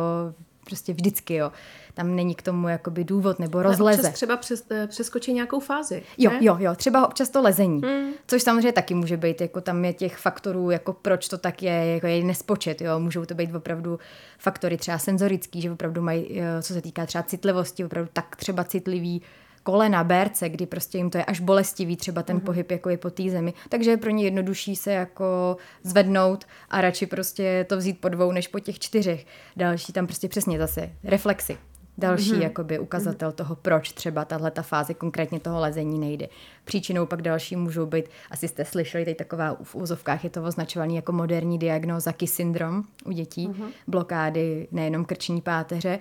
[0.68, 1.52] prostě vždycky, jo.
[1.94, 4.00] Tam není k tomu jakoby důvod nebo rozleze.
[4.00, 6.02] Občas třeba přes, eh, přeskočí nějakou fázi.
[6.18, 6.38] Jo, ne?
[6.40, 8.10] jo, jo, třeba občas to lezení, hmm.
[8.26, 11.86] což samozřejmě taky může být, jako tam je těch faktorů, jako proč to tak je,
[11.86, 13.98] jako je nespočet, jo, můžou to být opravdu
[14.38, 18.64] faktory třeba senzorický, že opravdu mají, eh, co se týká třeba citlivosti, opravdu tak třeba
[18.64, 19.22] citlivý,
[19.68, 22.44] kolena, berce, kdy prostě jim to je až bolestivý, třeba ten mm-hmm.
[22.44, 23.54] pohyb jako je po té zemi.
[23.68, 28.32] Takže je pro ně jednodušší se jako zvednout a radši prostě to vzít po dvou,
[28.32, 29.26] než po těch čtyřech.
[29.56, 31.58] Další tam prostě přesně zase reflexy.
[31.98, 32.42] Další mm-hmm.
[32.42, 33.34] jakoby ukazatel mm-hmm.
[33.34, 36.28] toho, proč třeba tahle ta fáze konkrétně toho lezení nejde.
[36.68, 40.96] Příčinou pak další můžou být, asi jste slyšeli, teď taková v úzovkách je to označovaný
[40.96, 43.68] jako moderní diagnóza KY syndrom u dětí, mm-hmm.
[43.86, 45.98] blokády nejenom krční páteře.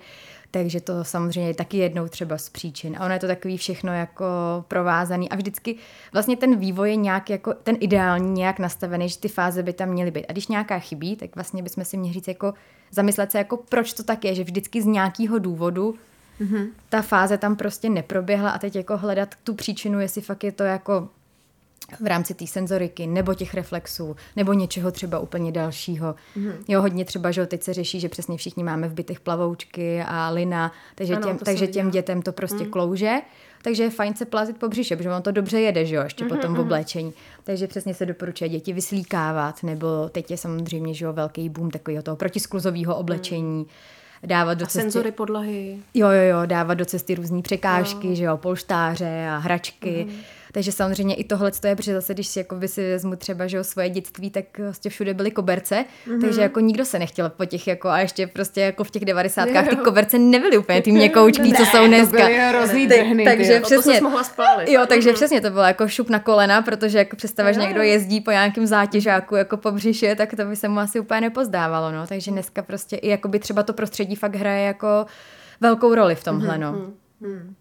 [0.50, 2.96] Takže to samozřejmě je taky jednou třeba z příčin.
[2.98, 4.24] A ono je to takový všechno jako
[4.68, 5.76] provázaný a vždycky
[6.12, 9.88] vlastně ten vývoj je nějak jako ten ideální nějak nastavený, že ty fáze by tam
[9.88, 10.26] měly být.
[10.28, 12.54] A když nějaká chybí, tak vlastně bychom si měli říct jako
[12.90, 15.94] zamyslet se jako proč to tak je, že vždycky z nějakého důvodu
[16.40, 16.66] mm-hmm.
[16.88, 20.62] ta fáze tam prostě neproběhla a teď jako hledat tu příčinu, jestli fakt je to
[20.62, 21.08] jako
[22.00, 26.14] v rámci té senzoriky, nebo těch reflexů, nebo něčeho třeba úplně dalšího.
[26.36, 26.52] Mm-hmm.
[26.68, 30.30] Jo, hodně třeba, že teď se řeší, že přesně všichni máme v bytech plavoučky a
[30.30, 32.70] lina, takže, ano, těm, takže těm dětem to prostě mm.
[32.70, 33.14] klouže.
[33.62, 36.24] Takže je fajn se plazit po břiše, protože on to dobře jede, že jo, ještě
[36.24, 36.60] mm-hmm, potom v mhm.
[36.60, 37.12] oblečení.
[37.44, 42.02] Takže přesně se doporučuje děti vyslíkávat, nebo teď je samozřejmě, že jo, velký boom takového
[42.02, 43.58] toho protiskluzového oblečení.
[43.58, 43.68] Mm
[44.26, 44.80] dávat do a cesty...
[44.80, 45.78] senzory podlahy.
[45.94, 48.14] Jo, jo, jo, dávat do cesty různé překážky, jo.
[48.14, 50.06] že jo, polštáře a hračky.
[50.08, 50.16] Mm.
[50.52, 53.60] Takže samozřejmě i tohle je, protože zase, když si, jako by si vezmu třeba že
[53.60, 56.20] o svoje dětství, tak vlastně všude byly koberce, mm-hmm.
[56.20, 59.68] takže jako nikdo se nechtěl po těch jako a ještě prostě jako v těch devadesátkách
[59.68, 62.18] ty koberce nebyly úplně ty měkoučký, co jsou dneska.
[62.18, 64.68] To byly hrozný drhny, takže přesně, to mohla spálit.
[64.68, 65.14] Jo, takže mm-hmm.
[65.14, 68.66] přesně to bylo jako šup na kolena, protože jako představa, že někdo jezdí po nějakém
[68.66, 72.06] zátěžáku jako po břiše, tak to by se mu asi úplně nepozdávalo, no.
[72.06, 75.06] Takže dneska prostě i jako by třeba to prostředí fakt hraje jako
[75.60, 76.60] velkou roli v tomhle, mm-hmm.
[76.60, 76.72] no.
[77.22, 77.54] Mm-hmm.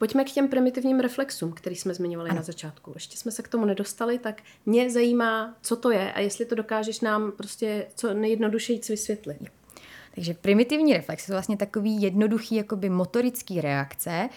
[0.00, 2.36] Pojďme k těm primitivním reflexům, který jsme zmiňovali ano.
[2.36, 2.90] na začátku.
[2.94, 6.54] Ještě jsme se k tomu nedostali, tak mě zajímá, co to je a jestli to
[6.54, 9.38] dokážeš nám prostě co nejjednodušeji vysvětlit.
[10.14, 14.28] Takže primitivní reflex jsou vlastně takový jednoduchý jakoby motorický reakce,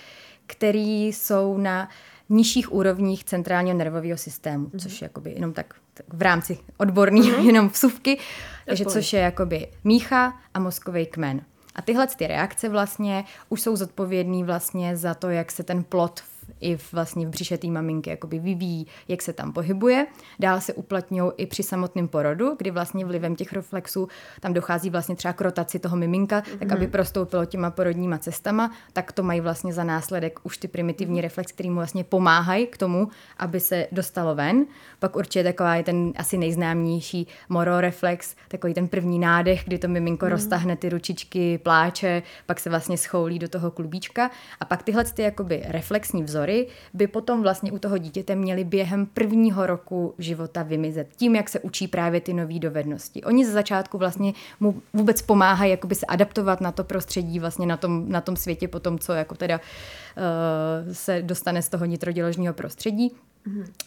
[0.48, 1.90] který jsou na
[2.30, 4.80] nižších úrovních centrálního nervového systému, mm-hmm.
[4.80, 7.46] což je jakoby jenom tak, tak v rámci odborný, mm-hmm.
[7.46, 8.18] jenom vsuvky,
[8.66, 11.42] takže což je jakoby mícha a mozkový kmen.
[11.76, 16.20] A tyhle ty reakce vlastně už jsou zodpovědný vlastně za to, jak se ten plod
[16.20, 16.33] v
[16.64, 20.08] i v, vlastně v břiše té maminky jakoby vyvíjí, jak se tam pohybuje.
[20.40, 24.08] Dál se uplatňují i při samotném porodu, kdy vlastně vlivem těch reflexů
[24.40, 26.58] tam dochází vlastně třeba k rotaci toho miminka, mm-hmm.
[26.60, 31.22] tak aby prostoupilo těma porodníma cestama, tak to mají vlastně za následek už ty primitivní
[31.22, 34.66] reflex, který mu vlastně pomáhají k tomu, aby se dostalo ven.
[35.00, 40.26] Pak určitě taková je ten asi nejznámější mororeflex, takový ten první nádech, kdy to miminko
[40.26, 40.30] mm-hmm.
[40.30, 45.22] roztahne ty ručičky, pláče, pak se vlastně schoulí do toho klubíčka a pak tyhle ty
[45.22, 46.53] jakoby reflexní vzory
[46.94, 51.08] by potom vlastně u toho dítěte měly během prvního roku života vymizet.
[51.16, 53.24] Tím, jak se učí právě ty nové dovednosti.
[53.24, 57.78] Oni ze začátku vlastně mu vůbec pomáhají jakoby se adaptovat na to prostředí, vlastně na
[57.78, 62.54] tom, na tom světě po tom, co jako teda uh, se dostane z toho nitroděložního
[62.54, 63.12] prostředí.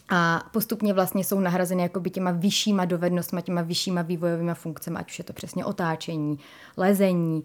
[0.09, 5.19] A postupně vlastně jsou nahrazeny jakoby těma vyššíma dovednostmi, těma vyššíma vývojovými funkcemi, ať už
[5.19, 6.39] je to přesně otáčení,
[6.77, 7.45] lezení,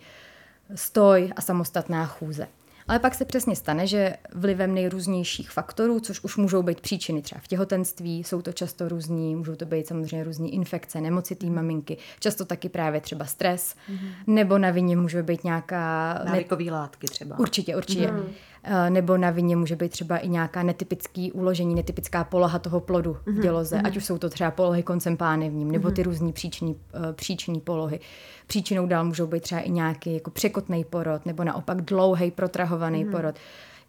[0.75, 2.47] stoj a samostatná chůze.
[2.87, 7.41] Ale pak se přesně stane, že vlivem nejrůznějších faktorů, což už můžou být příčiny třeba
[7.41, 11.97] v těhotenství, jsou to často různí, můžou to být samozřejmě různí infekce, nemoci té maminky,
[12.19, 14.11] často taky právě třeba stres, mm-hmm.
[14.27, 16.13] nebo na vině může být nějaká...
[16.25, 17.39] Návykové látky třeba.
[17.39, 18.11] Určitě, určitě.
[18.11, 18.25] Mm.
[18.89, 23.27] Nebo na vině může být třeba i nějaká netypické uložení, netypická poloha toho plodu v
[23.27, 23.87] Mhm, děloze, mm-hmm.
[23.87, 27.59] ať už jsou to třeba polohy koncempány v ním, nebo ty různý příčný, eh, příčný
[27.59, 27.99] polohy.
[28.47, 33.11] Příčinou dál můžou být třeba i nějaký jako překotný porod, nebo naopak dlouhý protrahovaný mm-hmm.
[33.11, 33.35] porod.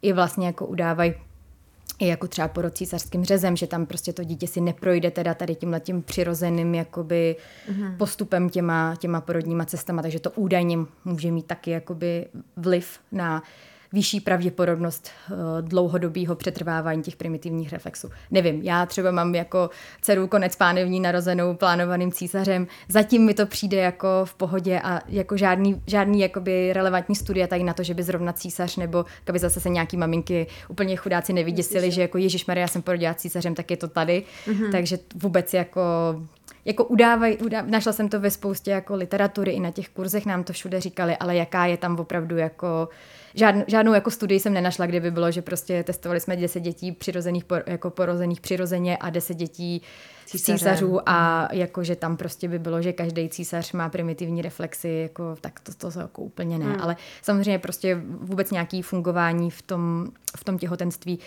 [0.03, 1.15] I vlastně jako udávají
[1.99, 5.55] i jako třeba porod císařským řezem, že tam prostě to dítě si neprojde teda tady
[5.55, 7.37] tímhle tím přirozeným jakoby
[7.71, 7.97] mm-hmm.
[7.97, 13.43] postupem těma, těma porodníma cestama, takže to údajně může mít taky jakoby vliv na
[13.93, 18.11] vyšší pravděpodobnost uh, dlouhodobého přetrvávání těch primitivních reflexů.
[18.31, 23.77] Nevím, já třeba mám jako dceru konec pánevní narozenou plánovaným císařem, zatím mi to přijde
[23.77, 28.03] jako v pohodě a jako žádný, žádný jakoby relevantní studia tady na to, že by
[28.03, 32.69] zrovna císař nebo aby zase se nějaký maminky úplně chudáci nevyděsili, že jako Ježíš Maria,
[32.69, 34.23] jsem porodila císařem, tak je to tady.
[34.47, 34.71] Mm-hmm.
[34.73, 35.81] Takže vůbec jako
[36.65, 40.45] jako udávaj, udávaj, našla jsem to ve spoustě jako literatury, i na těch kurzech nám
[40.45, 42.89] to všude říkali, ale jaká je tam opravdu jako,
[43.35, 46.93] žádnou, žádnou jako studii jsem nenašla, kde by bylo, že prostě testovali jsme 10 dětí
[46.93, 49.83] přirozených, jako porozených přirozeně a 10 dětí
[50.27, 50.59] Císařem.
[50.59, 55.37] císařů a jako, že tam prostě by bylo, že každý císař má primitivní reflexy, jako,
[55.41, 56.65] tak to, to, jako úplně ne.
[56.65, 56.81] Hmm.
[56.81, 61.19] Ale samozřejmě prostě vůbec nějaký fungování v tom, v tom těhotenství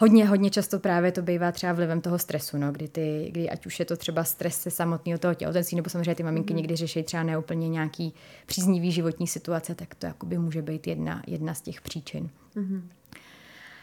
[0.00, 3.66] Hodně, hodně často právě to bývá třeba vlivem toho stresu, no, kdy, ty, kdy ať
[3.66, 7.02] už je to třeba stres se samotného toho těhotenství, nebo samozřejmě ty maminky někdy řeší
[7.02, 8.14] třeba neúplně nějaký
[8.46, 12.30] příznivý životní situace, tak to jakoby může být jedna, jedna z těch příčin.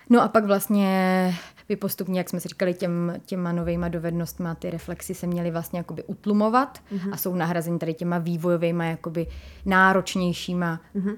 [0.10, 1.34] No a pak vlastně
[1.68, 5.80] by postupně, jak jsme si říkali, těm, těma novejma dovednostma ty reflexy se měly vlastně
[5.80, 7.10] jakoby utlumovat mm-hmm.
[7.14, 9.28] a jsou nahrazeny tady těma vývojovými jakoby
[9.66, 11.16] náročnějšíma mm-hmm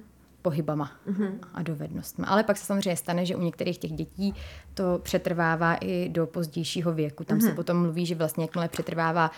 [0.48, 1.32] pohybama mm-hmm.
[1.54, 2.26] a dovednostmi.
[2.28, 4.34] Ale pak se samozřejmě stane, že u některých těch dětí
[4.74, 7.24] to přetrvává i do pozdějšího věku.
[7.24, 7.50] Tam mm-hmm.
[7.50, 9.32] se potom mluví, že vlastně jakmile přetrvává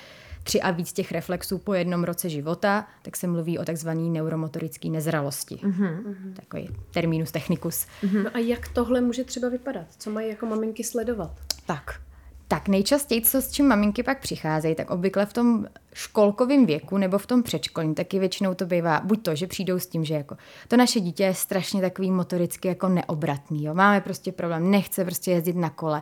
[0.43, 4.89] tři a víc těch reflexů po jednom roce života, tak se mluví o takzvané neuromotorické
[4.89, 5.55] nezralosti.
[5.55, 6.33] Mm-hmm.
[6.33, 7.87] Takový terminus technicus.
[8.03, 8.23] Mm-hmm.
[8.23, 9.87] No a jak tohle může třeba vypadat?
[9.97, 11.31] Co mají jako maminky sledovat?
[11.65, 12.01] Tak.
[12.51, 17.17] Tak nejčastěji, co s čím maminky pak přicházejí, tak obvykle v tom školkovém věku nebo
[17.17, 20.35] v tom předškolním, taky většinou to bývá buď to, že přijdou s tím, že jako
[20.67, 23.63] to naše dítě je strašně takový motoricky jako neobratný.
[23.63, 23.73] Jo.
[23.73, 26.01] Máme prostě problém, nechce prostě jezdit na kole,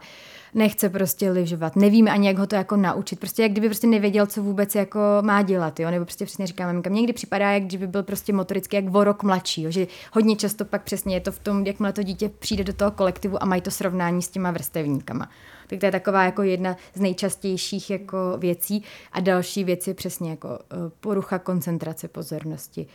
[0.53, 3.19] nechce prostě lyžovat, nevíme ani, jak ho to jako naučit.
[3.19, 5.91] Prostě jak kdyby prostě nevěděl, co vůbec jako má dělat, jo.
[5.91, 9.23] Nebo prostě přesně říká maminka, někdy připadá, jak kdyby byl prostě motoricky jak o rok
[9.23, 9.71] mladší, jo.
[9.71, 12.91] že hodně často pak přesně je to v tom, jakmile to dítě přijde do toho
[12.91, 15.29] kolektivu a mají to srovnání s těma vrstevníkama.
[15.67, 18.83] Tak to je taková jako jedna z nejčastějších jako věcí.
[19.11, 22.87] A další věc je přesně jako eh, porucha koncentrace pozornosti.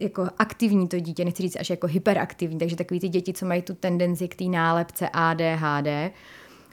[0.00, 3.62] Jako aktivní to dítě, nechci říct až jako hyperaktivní, takže takový ty děti, co mají
[3.62, 6.12] tu tendenci k té nálepce ADHD,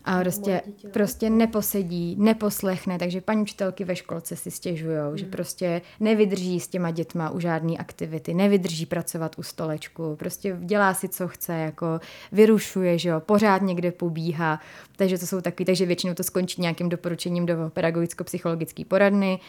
[0.05, 0.61] a prostě,
[0.91, 5.17] prostě neposedí, neposlechne, takže paní učitelky ve školce si stěžují, hmm.
[5.17, 10.93] že prostě nevydrží s těma dětma u žádné aktivity, nevydrží pracovat u stolečku, prostě dělá
[10.93, 11.99] si, co chce, jako
[12.31, 14.59] vyrušuje, že jo, pořád někde pobíhá,
[14.95, 19.39] takže to jsou takový, takže většinou to skončí nějakým doporučením do pedagogicko-psychologické poradny,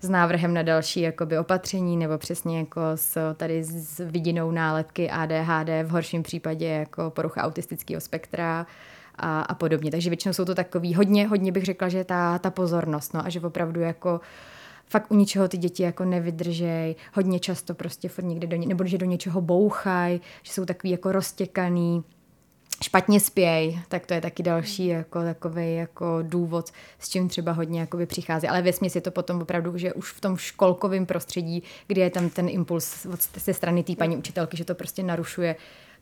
[0.00, 5.68] s návrhem na další jakoby opatření nebo přesně jako s, tady s vidinou nálepky ADHD,
[5.84, 8.66] v horším případě jako porucha autistického spektra
[9.18, 9.90] a, a podobně.
[9.90, 13.28] Takže většinou jsou to takový, hodně, hodně bych řekla, že ta, ta pozornost, no a
[13.28, 14.20] že opravdu jako
[14.86, 18.84] fakt u ničeho ty děti jako nevydržej, hodně často prostě furt někde do ně, nebo
[18.84, 22.04] že do něčeho bouchaj, že jsou takový jako roztěkaný,
[22.82, 27.80] špatně spěj, tak to je taky další jako takový jako důvod, s čím třeba hodně
[27.80, 28.48] jakoby přichází.
[28.48, 32.30] Ale ve je to potom opravdu, že už v tom školkovém prostředí, kdy je tam
[32.30, 35.56] ten impuls od, ze strany té paní učitelky, že to prostě narušuje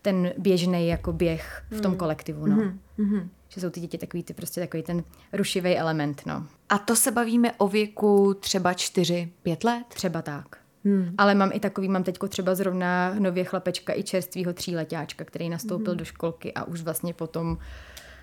[0.07, 2.47] ten běžný jako běh v tom kolektivu.
[2.47, 2.57] No.
[2.57, 3.29] Mm-hmm.
[3.49, 6.23] Že jsou ty děti takový, ty prostě takový ten rušivý element.
[6.27, 6.47] No.
[6.69, 9.29] A to se bavíme o věku třeba 4-5
[9.64, 9.87] let?
[9.88, 10.57] Třeba tak.
[10.85, 11.14] Hmm.
[11.19, 15.92] Ale mám i takový, mám teďko třeba zrovna nově chlapečka i čerstvýho tříletáčka, který nastoupil
[15.92, 15.99] hmm.
[15.99, 17.59] do školky a už vlastně potom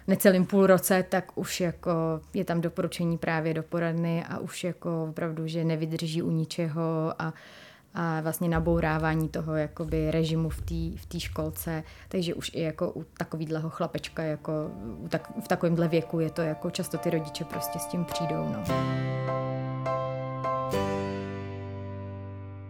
[0.08, 1.92] necelým půl roce, tak už jako
[2.34, 7.34] je tam doporučení právě do poradny a už jako opravdu, že nevydrží u ničeho a
[7.94, 12.92] a vlastně nabourávání toho jakoby režimu v té v tý školce, takže už i jako
[12.92, 17.44] u takovýhleho chlapečka jako u tak, v takovémhle věku je to jako často ty rodiče
[17.44, 18.50] prostě s tím přijdou.
[18.50, 18.64] No.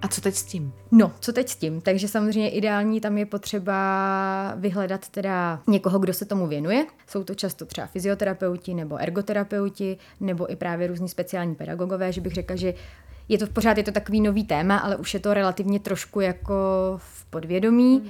[0.01, 0.73] A co teď s tím?
[0.91, 1.81] No, co teď s tím?
[1.81, 6.85] Takže samozřejmě ideální tam je potřeba vyhledat teda někoho, kdo se tomu věnuje.
[7.07, 12.33] Jsou to často třeba fyzioterapeuti nebo ergoterapeuti, nebo i právě různí speciální pedagogové, že bych
[12.33, 12.73] řekla, že
[13.29, 16.53] je to pořád je to takový nový téma, ale už je to relativně trošku jako
[16.97, 17.99] v podvědomí.
[17.99, 18.09] Mm.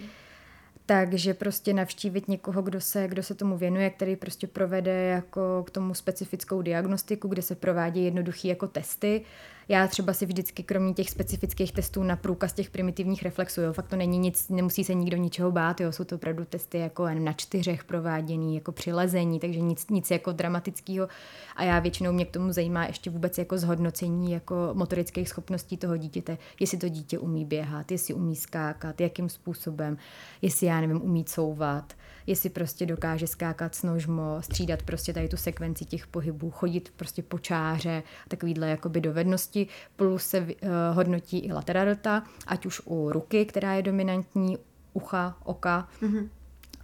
[0.86, 5.72] Takže prostě navštívit někoho, kdo se, kdo se tomu věnuje, který prostě provede jako k
[5.72, 9.22] tomu specifickou diagnostiku, kde se provádí jednoduché jako testy
[9.68, 13.88] já třeba si vždycky, kromě těch specifických testů na průkaz těch primitivních reflexů, jo, fakt
[13.88, 17.34] to není nic, nemusí se nikdo ničeho bát, jo, jsou to opravdu testy jako na
[17.34, 21.08] čtyřech prováděný, jako při lezení, takže nic, nic jako dramatického.
[21.56, 25.98] A já většinou mě k tomu zajímá ještě vůbec jako zhodnocení jako motorických schopností toho
[25.98, 29.98] dítěte, jestli to dítě umí běhat, jestli umí skákat, jakým způsobem,
[30.42, 31.94] jestli já nevím, umí couvat,
[32.28, 37.24] jestli prostě dokáže skákat s nožmo, střídat prostě tady tu sekvenci těch pohybů, chodit prostě
[37.24, 40.48] po čáře, takovýhle jakoby dovednosti, plus se uh,
[40.94, 44.58] hodnotí i lateralita, ať už u ruky, která je dominantní,
[44.94, 46.30] ucha, oka, mm-hmm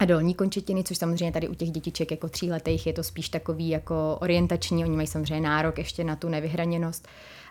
[0.00, 3.68] a dolní končetiny, což samozřejmě tady u těch dětiček jako tříletých je to spíš takový
[3.68, 7.08] jako orientační, oni mají samozřejmě nárok ještě na tu nevyhraněnost.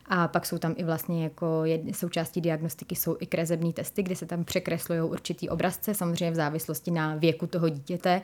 [0.10, 4.16] A pak jsou tam i vlastně jako jedny, součástí diagnostiky jsou i kresební testy, kde
[4.16, 8.22] se tam překreslují určitý obrazce, samozřejmě v závislosti na věku toho dítěte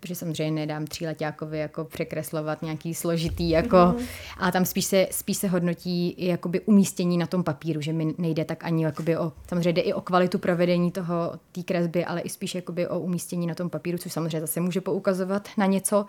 [0.00, 4.06] protože samozřejmě nedám tříletákovi jako překreslovat nějaký složitý, jako, mm-hmm.
[4.38, 8.14] a tam spíš se, spíš se hodnotí i jakoby umístění na tom papíru, že mi
[8.18, 12.20] nejde tak ani jakoby o, samozřejmě jde i o kvalitu provedení toho, té kresby, ale
[12.20, 16.06] i spíš jakoby o umístění na tom papíru, což samozřejmě zase může poukazovat na něco,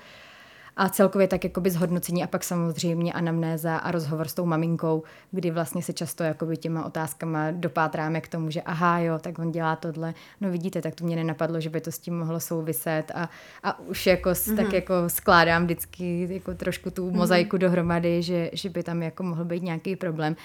[0.82, 5.52] a celkově tak jakoby zhodnocení a pak samozřejmě anamnéza a rozhovor s tou maminkou, kdy
[5.52, 9.76] vlastně se často jakoby těma otázkama dopátráme k tomu, že aha jo, tak on dělá
[9.76, 13.30] tohle, no vidíte, tak to mě nenapadlo, že by to s tím mohlo souviset a,
[13.64, 14.56] a už jako mm-hmm.
[14.56, 17.18] tak jako skládám vždycky jako trošku tu mhm.
[17.18, 17.60] mozaiku mm-hmm.
[17.60, 20.36] dohromady, že, že by tam jako mohl být nějaký problém.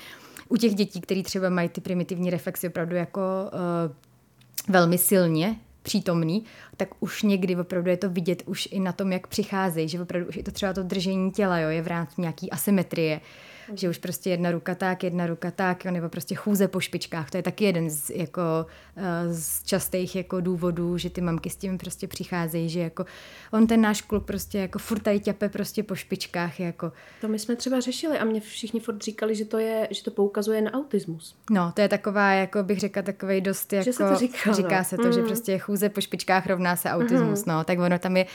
[0.48, 3.20] U těch dětí, které třeba mají ty primitivní reflexy opravdu jako
[3.52, 6.44] uh, velmi silně, přítomný,
[6.76, 10.28] tak už někdy opravdu je to vidět už i na tom, jak přicházejí, že opravdu
[10.28, 13.20] už je to třeba to držení těla, jo, je v rámci nějaký asymetrie,
[13.70, 13.76] mm.
[13.76, 17.30] že už prostě jedna ruka tak, jedna ruka tak, jo, nebo prostě chůze po špičkách,
[17.30, 21.56] to je taky jeden z, jako, eh, z častých jako důvodů, že ty mamky s
[21.56, 23.04] tím prostě přicházejí, že jako
[23.52, 26.92] on ten náš kluk prostě jako furt tady ťape prostě po špičkách, jako.
[27.20, 30.10] To my jsme třeba řešili a mě všichni furt říkali, že to je, že to
[30.10, 31.36] poukazuje na autismus.
[31.50, 34.52] No, to je taková, jako bych řekla, takový dost jako, že se to jako říká,
[34.52, 35.12] říká se to, mm.
[35.12, 37.52] že prostě chůze po špičkách rovná se autismus, mm.
[37.52, 38.26] no, tak ono tam je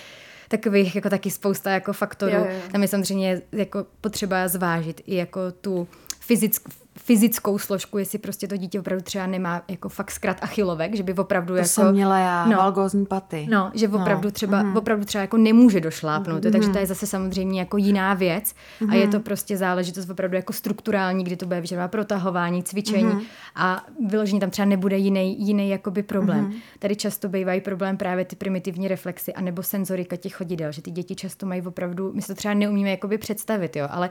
[0.51, 2.31] takových jako taky spousta jako faktorů.
[2.31, 2.59] Jo, jo.
[2.71, 5.87] Tam je samozřejmě jako potřeba zvážit i jako tu
[6.19, 11.03] fyzick, fyzickou složku, jestli prostě to dítě opravdu třeba nemá jako fakt zkrat achilovek, že
[11.03, 11.67] by opravdu to jako...
[11.67, 13.47] jsem měla já, no, valgózní paty.
[13.49, 14.31] No, že opravdu no.
[14.31, 14.77] třeba, mm.
[14.77, 16.51] opravdu třeba jako nemůže došlápnout, mm.
[16.51, 18.89] takže to je zase samozřejmě jako jiná věc mm.
[18.89, 23.21] a je to prostě záležitost opravdu jako strukturální, kdy to bude vyžadovat protahování, cvičení mm.
[23.55, 26.45] a vyložení tam třeba nebude jiný, jiný jakoby problém.
[26.45, 26.53] Mm.
[26.79, 31.15] Tady často bývají problém právě ty primitivní reflexy anebo senzorika těch chodidel, že ty děti
[31.15, 34.09] často mají opravdu, my se to třeba neumíme jakoby představit, jo, ale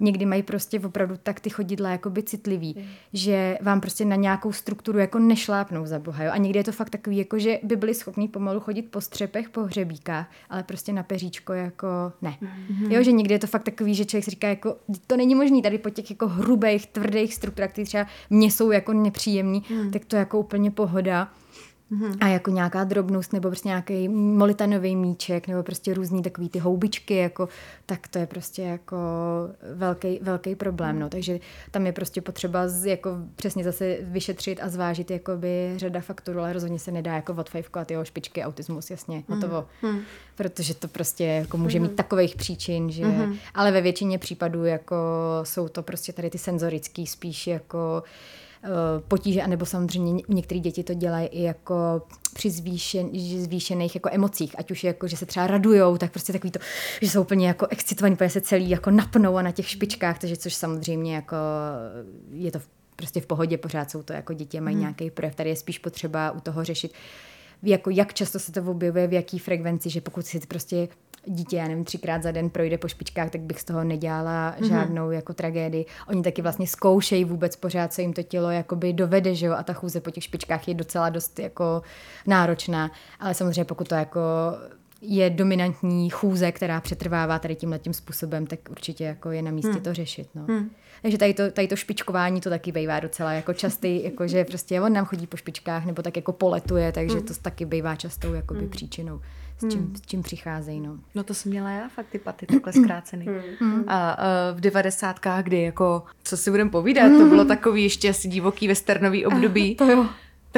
[0.00, 2.84] někdy mají prostě opravdu tak ty chodidla jakoby citlivý, mm.
[3.12, 6.24] že vám prostě na nějakou strukturu jako nešlápnou za boha.
[6.24, 6.30] Jo?
[6.32, 9.48] A někdy je to fakt takový, jako že by byli schopni pomalu chodit po střepech,
[9.48, 11.86] po hřebíkách, ale prostě na peříčko jako
[12.22, 12.36] ne.
[12.40, 12.92] Mm.
[12.92, 14.76] Jo, že někdy je to fakt takový, že člověk si říká, jako
[15.06, 18.92] to není možný tady po těch jako hrubých, tvrdých strukturách, které třeba mě jsou jako
[18.92, 19.90] nepříjemný, mm.
[19.90, 21.28] tak to jako úplně pohoda
[22.20, 27.16] A jako nějaká drobnost, nebo prostě nějaký molitanový míček, nebo prostě různý takový ty houbičky,
[27.16, 27.48] jako,
[27.86, 28.96] tak to je prostě jako
[29.74, 30.98] velký, velký problém.
[30.98, 31.08] No.
[31.08, 36.38] Takže tam je prostě potřeba z, jako přesně zase vyšetřit a zvážit jakoby řada faktorů,
[36.40, 39.66] ale rozhodně se nedá jako odfajfkovat, jo, špičky, autismus, jasně, hotovo.
[40.34, 43.04] Protože to prostě jako může mít takových příčin, že...
[43.54, 44.96] Ale ve většině případů jako
[45.42, 48.47] jsou to prostě tady ty senzorický spíš jako eh,
[49.08, 52.02] potíže, anebo samozřejmě ně- některé děti to dělají i jako
[52.34, 56.50] při zvýšen, zvýšených jako emocích, ať už jako, že se třeba radujou, tak prostě takový
[56.50, 56.58] to,
[57.02, 60.36] že jsou úplně jako excitovaní, protože se celý jako napnou a na těch špičkách, takže
[60.36, 61.36] což samozřejmě jako
[62.32, 62.58] je to
[62.96, 66.30] prostě v pohodě, pořád jsou to jako děti, mají nějaký projev, tady je spíš potřeba
[66.30, 66.92] u toho řešit,
[67.62, 70.88] jako jak často se to objevuje, v jaký frekvenci, že pokud si prostě
[71.28, 75.10] dítě, já nevím, třikrát za den projde po špičkách, tak bych z toho nedělala žádnou
[75.10, 75.86] jako tragédii.
[76.08, 79.62] Oni taky vlastně zkoušejí vůbec pořád, co jim to tělo jakoby dovede, že jo, a
[79.62, 81.82] ta chůze po těch špičkách je docela dost jako
[82.26, 84.20] náročná, ale samozřejmě pokud to jako
[85.00, 89.72] je dominantní chůze, která přetrvává tady tímhle tím způsobem, tak určitě jako je na místě
[89.72, 89.82] hmm.
[89.82, 90.28] to řešit.
[90.34, 90.44] No.
[90.48, 90.70] Hmm.
[91.02, 94.80] Takže tady to, tady to špičkování to taky bývá docela jako častý, jako že prostě
[94.80, 98.66] on nám chodí po špičkách nebo tak jako poletuje, takže to taky bývá častou jakoby
[98.66, 99.20] příčinou,
[99.58, 100.80] s čím, s čím přicházejí.
[100.80, 100.98] No.
[101.14, 103.26] No to jsem měla já fakt ty paty takhle zkrácený.
[103.86, 104.16] A, a
[104.52, 109.26] v devadesátkách, kdy jako, co si budem povídat, to bylo takový ještě asi divoký westernový
[109.26, 109.74] období.
[109.78, 110.06] To jo.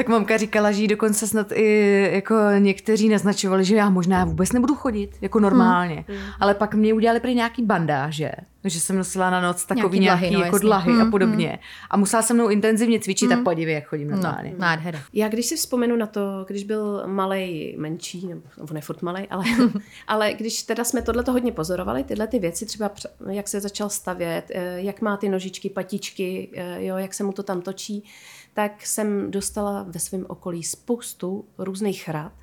[0.01, 4.51] Tak mamka říkala, že jí dokonce snad i jako někteří naznačovali, že já možná vůbec
[4.51, 6.05] nebudu chodit, jako normálně.
[6.39, 8.31] Ale pak mě udělali prý nějaký bandáže,
[8.63, 10.67] že jsem nosila na noc takový Nějaký nějaký, dlahy, no, jako jasně.
[10.67, 11.59] dlahy a podobně.
[11.89, 14.53] A musela se mnou intenzivně cvičit, tak podívej, jak chodím No, normálně.
[14.57, 14.99] nádhera.
[15.13, 19.27] Já když si vzpomenu na to, když byl malej, menší, nebo on je furt malej,
[19.29, 19.43] ale,
[20.07, 22.91] ale když teda jsme tohleto hodně pozorovali, tyhle ty věci, třeba
[23.29, 27.31] jak se začal stavět, eh, jak má ty nožičky, patičky, eh, jo, jak se mu
[27.31, 28.03] to tam točí,
[28.53, 32.33] tak jsem dostala ve svém okolí spoustu různých rad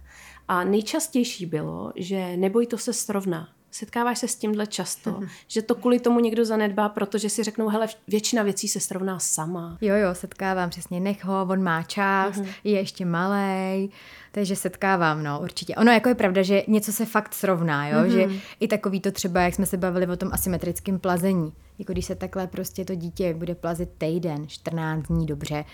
[0.48, 3.48] a nejčastější bylo, že neboj, to se srovná.
[3.70, 7.86] Setkáváš se s tímhle často, že to kvůli tomu někdo zanedbá, protože si řeknou, hele,
[8.08, 9.78] většina věcí se srovná sama.
[9.80, 12.44] Jo, jo, setkávám přesně, nech ho, on má čas, Mhm.
[12.46, 12.52] uh-huh.
[12.64, 13.88] je ještě malej,
[14.32, 15.74] takže setkávám, no, určitě.
[15.76, 18.08] Ono jako je pravda, že něco se fakt srovná, jo, Mhm.
[18.08, 18.28] uh-huh.
[18.30, 22.04] že i takový to třeba, jak jsme se bavili o tom asymetrickém plazení, jako když
[22.06, 25.64] se takhle prostě to dítě bude plazit týden, 14 dní, dobře,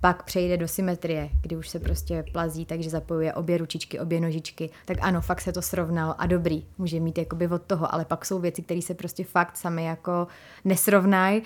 [0.00, 4.70] pak přejde do symetrie, kdy už se prostě plazí, takže zapojuje obě ručičky, obě nožičky,
[4.84, 8.24] tak ano, fakt se to srovnalo a dobrý, může mít jakoby od toho, ale pak
[8.24, 10.26] jsou věci, které se prostě fakt sami jako
[10.64, 11.42] nesrovnají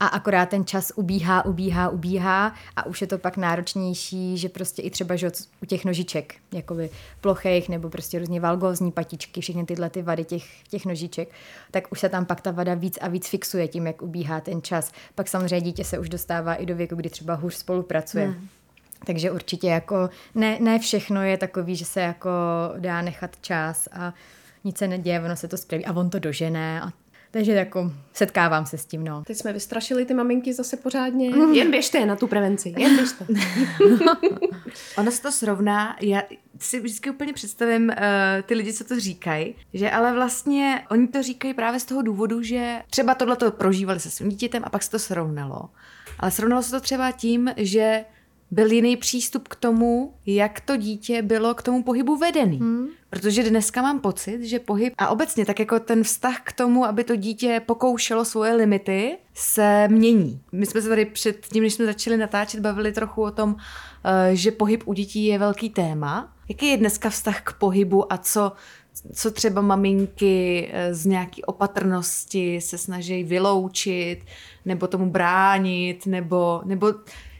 [0.00, 4.82] a akorát ten čas ubíhá, ubíhá, ubíhá a už je to pak náročnější, že prostě
[4.82, 5.30] i třeba že
[5.62, 6.90] u těch nožiček, jakoby
[7.20, 11.28] plochých nebo prostě různě valgózní patičky, všechny tyhle ty vady těch, těch nožiček,
[11.70, 14.62] tak už se tam pak ta vada víc a víc fixuje tím, jak ubíhá ten
[14.62, 14.92] čas.
[15.14, 18.26] Pak samozřejmě dítě se už dostává i do věku, kdy třeba hůř spolupracuje.
[18.26, 18.48] Hmm.
[19.06, 22.30] Takže určitě jako ne, ne všechno je takový, že se jako
[22.78, 24.14] dá nechat čas a
[24.64, 26.92] nic se neděje, ono se to spraví a on to dožené a
[27.34, 29.22] takže jako setkávám se s tím, no.
[29.26, 31.30] Teď jsme vystrašili ty maminky zase pořádně.
[31.52, 33.26] Jen běžte na tu prevenci, jen běžte.
[34.98, 36.22] Ono se to srovná, já
[36.58, 37.94] si vždycky úplně představím uh,
[38.46, 42.42] ty lidi, co to říkají, že ale vlastně oni to říkají právě z toho důvodu,
[42.42, 45.68] že třeba tohle to prožívali se svým dítětem a pak se to srovnalo.
[46.18, 48.04] Ale srovnalo se to třeba tím, že
[48.54, 52.58] byl jiný přístup k tomu, jak to dítě bylo k tomu pohybu vedený.
[52.58, 52.86] Hmm.
[53.10, 57.04] Protože dneska mám pocit, že pohyb a obecně tak jako ten vztah k tomu, aby
[57.04, 60.40] to dítě pokoušelo svoje limity, se mění.
[60.52, 63.56] My jsme se tady před tím, než jsme začali natáčet, bavili trochu o tom,
[64.04, 66.32] eh, že pohyb u dětí je velký téma.
[66.48, 68.52] Jaký je dneska vztah k pohybu a co,
[69.14, 74.18] co třeba maminky eh, z nějaký opatrnosti se snaží vyloučit,
[74.64, 76.94] nebo tomu bránit, nebo, nebo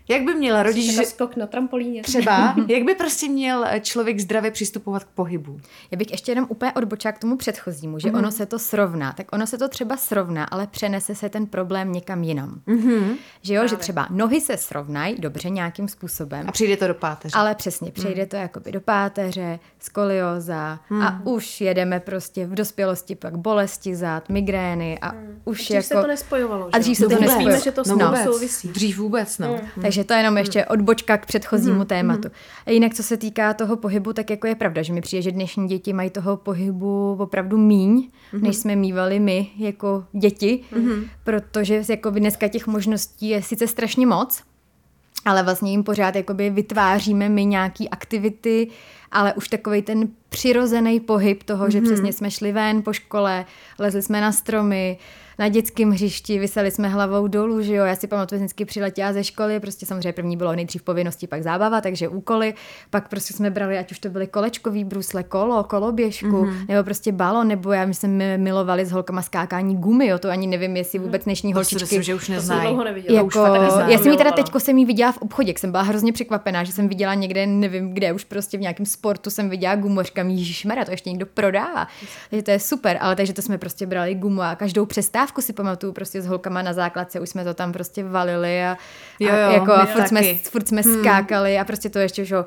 [0.08, 0.96] jak by měla rodič...
[0.96, 1.08] Rodič...
[1.08, 2.02] skok na trampolíně.
[2.02, 5.60] Třeba, jak by prostě měl člověk zdravě přistupovat k pohybu?
[5.90, 8.18] Já bych ještě jenom úplně odbočila k tomu předchozímu, že mm-hmm.
[8.18, 9.12] ono se to srovná.
[9.12, 12.60] Tak ono se to třeba srovná, ale přenese se ten problém někam jinam.
[12.68, 13.16] Mm-hmm.
[13.42, 13.68] Že jo, Právě.
[13.68, 16.44] že třeba nohy se srovnají dobře nějakým způsobem.
[16.48, 17.38] A přijde to do páteře.
[17.38, 18.28] Ale přesně, přejde mm.
[18.28, 21.02] to jakoby do páteře, skolioza mm.
[21.02, 25.40] a už jedeme prostě v dospělosti pak bolesti zad, migrény a mm.
[25.44, 25.86] už Dřív jako...
[25.86, 27.28] se to nespojovalo, A dřív se no to vůbec.
[27.28, 27.56] nespojovalo.
[27.56, 28.24] Víme, že to no no vůbec.
[28.24, 28.68] souvisí.
[28.68, 29.60] Dřív vůbec, no.
[29.76, 29.82] Mm.
[29.82, 31.86] Takže to je jenom ještě odbočka k předchozímu mm.
[31.86, 32.28] tématu.
[32.66, 35.32] A jinak, co se týká toho pohybu, tak jako je pravda, že mi přijde, že
[35.32, 38.40] dnešní děti mají toho pohybu opravdu míň, mm.
[38.42, 41.04] než jsme mývali my jako děti, mm.
[41.24, 44.42] protože jako dneska těch možností je sice strašně moc,
[45.24, 48.70] ale vlastně jim pořád jakoby vytváříme my nějaký aktivity
[49.14, 53.44] ale už takový ten přirozený pohyb toho, že přesně jsme šli ven po škole,
[53.78, 54.98] lezli jsme na stromy,
[55.38, 59.24] na dětském hřišti, vyseli jsme hlavou dolů, že jo, já si pamatuju, vždycky přiletěla ze
[59.24, 62.54] školy, prostě samozřejmě první bylo nejdřív povinnosti, pak zábava, takže úkoly,
[62.90, 66.66] pak prostě jsme brali, ať už to byly kolečkový brusle, kolo, koloběžku, mm-hmm.
[66.68, 70.46] nebo prostě balon, nebo já my jsme milovali s holkama skákání gumy, jo, to ani
[70.46, 72.76] nevím, jestli vůbec dnešní To si holčičky myslím, že už To jsem neznají.
[73.14, 73.90] jako, už fakt neznám.
[73.90, 76.72] já jsem ji teda teďko jsem ji viděla v obchodě, jsem byla hrozně překvapená, že
[76.72, 80.38] jsem viděla někde, nevím kde, už prostě v nějakém sportu jsem viděla gumu, a říkám,
[80.38, 81.88] Ježišmarja, to ještě někdo prodává.
[82.30, 85.52] Takže to je super, ale takže to jsme prostě brali gumu a každou přestávku si
[85.52, 88.76] pamatuju prostě s holkama na základce, už jsme to tam prostě valili a,
[89.20, 92.34] Jo, a, jo, jako, a furt, jsme, furt jsme skákali a prostě to ještě, že
[92.34, 92.44] jo,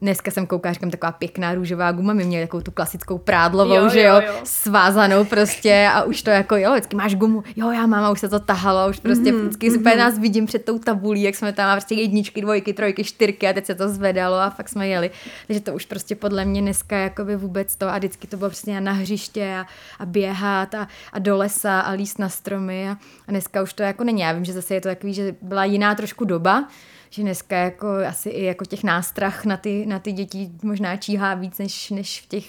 [0.00, 3.88] Dneska jsem kouká, říkám, taková pěkná růžová guma, my měli takovou tu klasickou prádlovou, Jo,
[3.88, 4.34] že jo, jo, jo.
[4.44, 8.20] svázanou prostě a už to jako, jo, vždycky máš gumu, jo, já mám a už
[8.20, 11.52] se to tahalo, už prostě Mhm, vždycky úplně nás vidím před tou tabulí, jak jsme
[11.52, 14.88] tam a prostě jedničky, dvojky, trojky, čtyřky a teď se to zvedalo a fakt jsme
[14.88, 15.10] jeli.
[15.46, 18.80] Takže to už prostě podle mě dneska jakoby vůbec to a vždycky to bylo prostě
[18.80, 19.66] na hřiště a,
[19.98, 22.92] a běhat a, a do lesa a líst na stromy a,
[23.28, 24.20] a dneska už to jako není.
[24.20, 26.68] Já vím, že zase je to takový, že byla jiná trošku doba,
[27.10, 31.34] že dneska jako asi i jako těch nástrah na ty, na ty děti možná číhá
[31.34, 32.44] víc, než, než v těch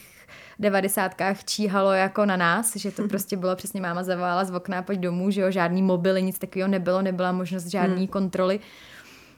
[0.60, 5.00] devadesátkách číhalo jako na nás, že to prostě bylo přesně máma zavolala z okna, pojď
[5.00, 8.60] domů, že jo, žádný mobily, nic takového nebylo, nebyla možnost žádný kontroly.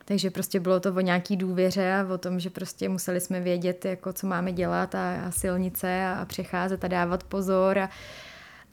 [0.05, 3.85] Takže prostě bylo to o nějaký důvěře a o tom, že prostě museli jsme vědět,
[3.85, 7.89] jako co máme dělat a, a silnice a, a přecházet a dávat pozor a,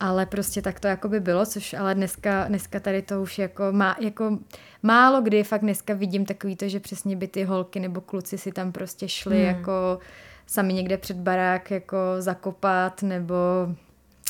[0.00, 3.62] ale prostě tak to jako by bylo, což ale dneska, dneska tady to už jako
[3.70, 4.38] má, jako
[4.82, 8.52] málo kdy fakt dneska vidím takový to, že přesně by ty holky nebo kluci si
[8.52, 9.46] tam prostě šli hmm.
[9.46, 9.98] jako
[10.46, 13.34] sami někde před barák jako zakopat nebo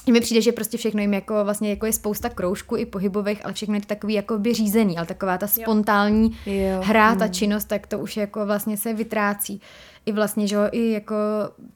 [0.07, 3.55] mně přijde, že prostě všechno jim jako vlastně jako je spousta kroužků i pohybových, ale
[3.55, 6.81] všechno je to takový jako by řízený, ale taková ta spontánní Jo.
[6.83, 9.61] hra, ta činnost, tak to už jako vlastně se vytrácí.
[10.09, 11.15] I vlastně, že jo, i jako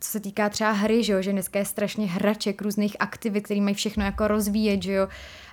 [0.01, 3.61] co se týká třeba hry, že jo, že dneska je strašně hraček, různých aktivit, který
[3.61, 5.09] mají všechno jako rozvíjet, že jo,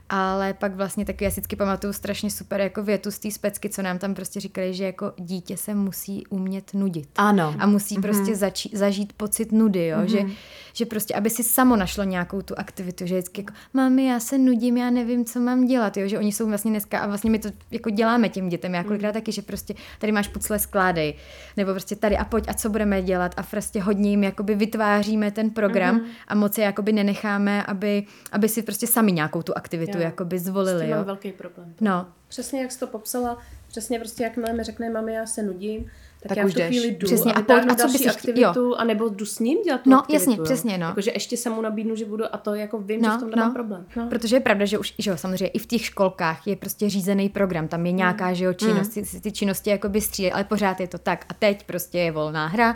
[0.09, 3.69] ale pak vlastně taky já si vždycky pamatuju strašně super jako větu z té specky,
[3.69, 7.09] co nám tam prostě říkali, že jako dítě se musí umět nudit.
[7.15, 7.55] Ano.
[7.59, 8.01] A musí mm-hmm.
[8.01, 9.97] prostě začít, zažít pocit nudy, jo?
[9.97, 10.05] Mm-hmm.
[10.05, 10.35] Že,
[10.73, 14.37] že prostě, aby si samo našlo nějakou tu aktivitu, že vždycky jako, mami, já se
[14.37, 16.07] nudím, já nevím, co mám dělat, jo?
[16.07, 19.11] že oni jsou vlastně dneska a vlastně my to jako děláme těm dětem, já kolikrát
[19.11, 21.13] taky, že prostě tady máš pucle, skládej,
[21.57, 25.31] nebo prostě tady a pojď a co budeme dělat a prostě hodně jim jakoby vytváříme
[25.31, 26.09] ten program mm-hmm.
[26.27, 30.05] a moc je jakoby nenecháme, aby, aby si prostě sami nějakou tu aktivitu Jo.
[30.05, 30.95] jakoby S zvolili, tím jo.
[30.95, 31.73] mám velký problém.
[31.81, 33.37] No, Přesně jak jsi to popsala,
[33.67, 35.91] přesně prostě jakmile mi řekne mami, já se nudím,
[36.21, 38.75] tak, Tak já už v tu chvíli jdu Přesně, a pojď, a co další aktivitu,
[38.75, 40.21] a nebo jdu s ním dělat tu No, aktivitu.
[40.21, 40.43] jasně, jo.
[40.43, 40.87] přesně, no.
[40.87, 43.53] Jakože ještě se mu nabídnu, že budu a to jako vím, že v tom nemám
[43.53, 43.85] problém.
[43.95, 44.07] No.
[44.09, 47.29] Protože je pravda, že už že jo, samozřejmě i v těch školkách je prostě řízený
[47.29, 50.87] program, tam je nějaká že jo, činnost, ty, ty činnosti jakoby střídají, ale pořád je
[50.87, 51.25] to tak.
[51.29, 52.73] A teď prostě je volná hra,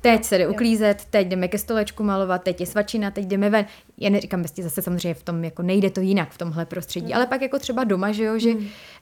[0.00, 3.66] teď se jde uklízet, teď jdeme ke stolečku malovat, teď je svačina, teď jdeme ven.
[3.98, 7.26] Já neříkám, prostě zase samozřejmě v tom jako nejde to jinak v tomhle prostředí, ale
[7.26, 8.50] pak jako třeba doma, že jo, že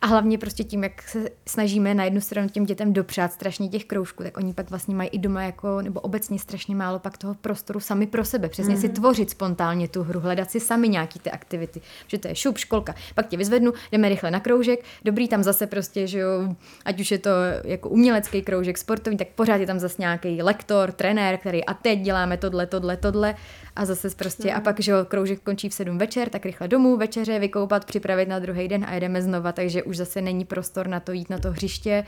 [0.00, 3.84] a hlavně prostě tím, jak se snažíme na jednu stranu těm dětem dopřát strašně těch
[3.84, 7.34] kroužků, tak oni pak vlastně mají i doma jako, nebo obecně strašně málo pak toho
[7.34, 11.30] prostoru sami pro sebe, přesně si tvořit spontánně tu hru, hledat si sami nějaký ty
[11.30, 15.42] aktivity, že to je šup, školka, pak tě vyzvednu, jdeme rychle na kroužek, dobrý tam
[15.42, 17.30] zase prostě, že jo, ať už je to
[17.64, 22.00] jako umělecký kroužek, sportovní, tak pořád je tam zase nějaký lektor, trenér, který a teď
[22.00, 23.34] děláme tohle, tohle, tohle
[23.76, 26.96] a zase prostě a pak, že jo, kroužek končí v sedm večer, tak rychle domů,
[26.96, 31.00] večeře, vykoupat, připravit na druhý den a jedeme znova, takže už zase není prostor na
[31.00, 32.04] to jít na to hřiště,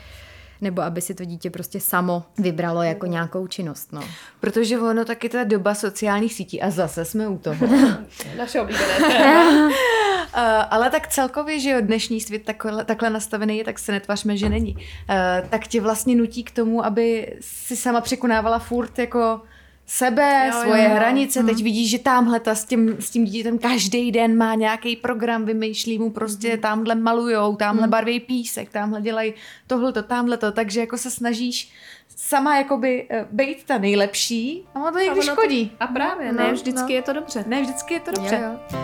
[0.61, 4.01] nebo aby si to dítě prostě samo vybralo jako nějakou činnost, no.
[4.41, 7.67] Protože ono taky ta doba sociálních sítí a zase jsme u toho.
[8.39, 8.99] Naše oblíbené.
[8.99, 9.73] Uh,
[10.71, 14.49] ale tak celkově, že jo, dnešní svět takhle, takhle nastavený je, tak se netvařme, že
[14.49, 14.75] není.
[14.75, 19.41] Uh, tak tě vlastně nutí k tomu, aby si sama překonávala furt jako
[19.87, 20.89] sebe, Jo, jo, svoje jo.
[20.91, 20.95] jo.
[20.97, 21.43] hranice.
[21.43, 25.45] Teď vidíš, že tamhle ta s tím, s tím dítětem každý den má nějaký program,
[25.45, 29.35] vymýšlí mu prostě, tamhle malujou, tamhle barví písek, tamhle dělají
[29.67, 31.73] tohleto, tamhleto, takže jako se snažíš
[32.17, 35.73] sama jakoby uh, být ta nejlepší a ono to někdy ono to- škodí.
[35.81, 36.97] A právě, No, ne vždycky no.
[36.97, 37.45] je to dobře.
[37.47, 38.37] Ne, vždycky je to dobře.
[38.43, 38.79] Jo, jo.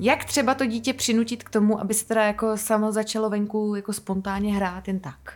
[0.00, 3.92] Jak třeba to dítě přinutit k tomu, aby se teda jako samo začalo venku jako
[3.92, 5.32] spontánně hrát jen tak?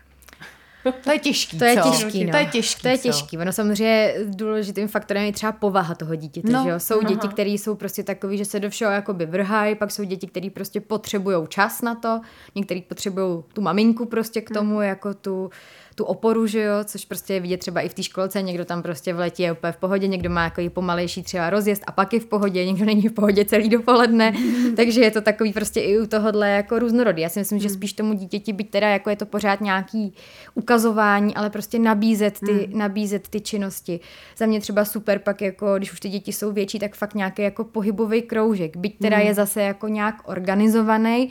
[1.04, 1.90] To je těžký, To je co?
[1.90, 2.30] těžký, no.
[2.30, 3.02] To je těžký, To je co?
[3.02, 3.38] těžký.
[3.38, 6.80] Ono samozřejmě důležitým faktorem je třeba povaha toho dítěte, No, že jo?
[6.80, 7.08] Jsou aha.
[7.08, 10.50] děti, které jsou prostě takový, že se do všeho jakoby vrhají, pak jsou děti, které
[10.50, 12.20] prostě potřebují čas na to,
[12.54, 15.50] některý potřebují tu maminku prostě k tomu, jako tu,
[16.00, 18.82] tu oporu, že jo, což prostě je vidět třeba i v té školce, někdo tam
[18.82, 22.12] prostě v letě je úplně v pohodě, někdo má jako pomalejší třeba rozjezd a pak
[22.12, 24.32] je v pohodě, někdo není v pohodě celý dopoledne,
[24.76, 27.22] takže je to takový prostě i u tohohle jako různorodý.
[27.22, 30.14] Já si myslím, že spíš tomu dítěti, byť teda jako je to pořád nějaký
[30.54, 34.00] ukazování, ale prostě nabízet ty, nabízet ty činnosti.
[34.36, 37.42] Za mě třeba super pak jako, když už ty děti jsou větší, tak fakt nějaký
[37.42, 41.30] jako pohybový kroužek, byť teda je zase jako nějak organizovaný,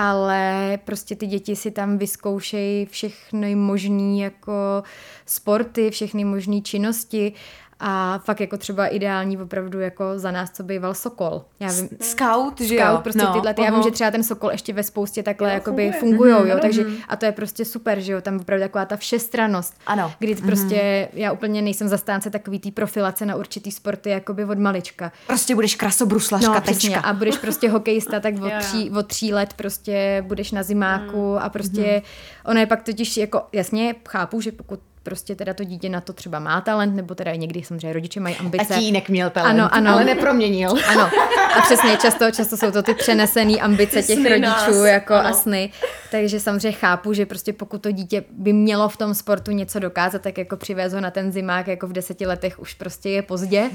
[0.00, 4.82] ale prostě ty děti si tam vyzkoušejí všechny možný jako
[5.26, 7.32] sporty, všechny možné činnosti
[7.80, 11.44] a fakt jako třeba ideální opravdu jako za nás, co býval Sokol.
[11.60, 12.82] Já vím, Scout, že jo?
[12.86, 15.48] Scout, prostě no, tyhle, ty, já vím, že třeba ten Sokol ještě ve spoustě takhle
[15.48, 16.00] Jo, jakoby funguje.
[16.00, 18.96] fungujou, Mhm, jo, takže a to je prostě super, že jo, tam opravdu taková ta
[18.96, 19.74] všestranost.
[19.86, 20.12] Ano.
[20.18, 25.12] Kdy prostě, já úplně nejsem zastánce takový té profilace na určitý sporty jakoby od malička.
[25.26, 27.00] Prostě budeš krasobruslařka, No, tečka.
[27.00, 28.58] A budeš prostě hokejista, tak od Jo, jo.
[28.60, 31.38] tří, od tří let prostě budeš na zimáku Mm.
[31.38, 32.02] a prostě
[32.44, 36.12] ono je pak totiž jako, jasně, chápu, že pokud prostě teda to dítě na to
[36.12, 38.64] třeba má talent, nebo teda i někdy samozřejmě rodiče mají ambice.
[38.68, 39.92] Tatínek měl talent, Ano, ano.
[39.92, 40.70] ale neproměnil.
[40.88, 41.10] Ano,
[41.58, 45.28] a přesně, často, často jsou to ty přenesené ambice těch Sny rodičů nás, jako ano.
[45.28, 45.70] a sny.
[46.10, 50.22] Takže samozřejmě chápu, že prostě pokud to dítě by mělo v tom sportu něco dokázat,
[50.22, 53.70] tak jako přivez ho na ten zimák jako v deseti letech už prostě je pozdě.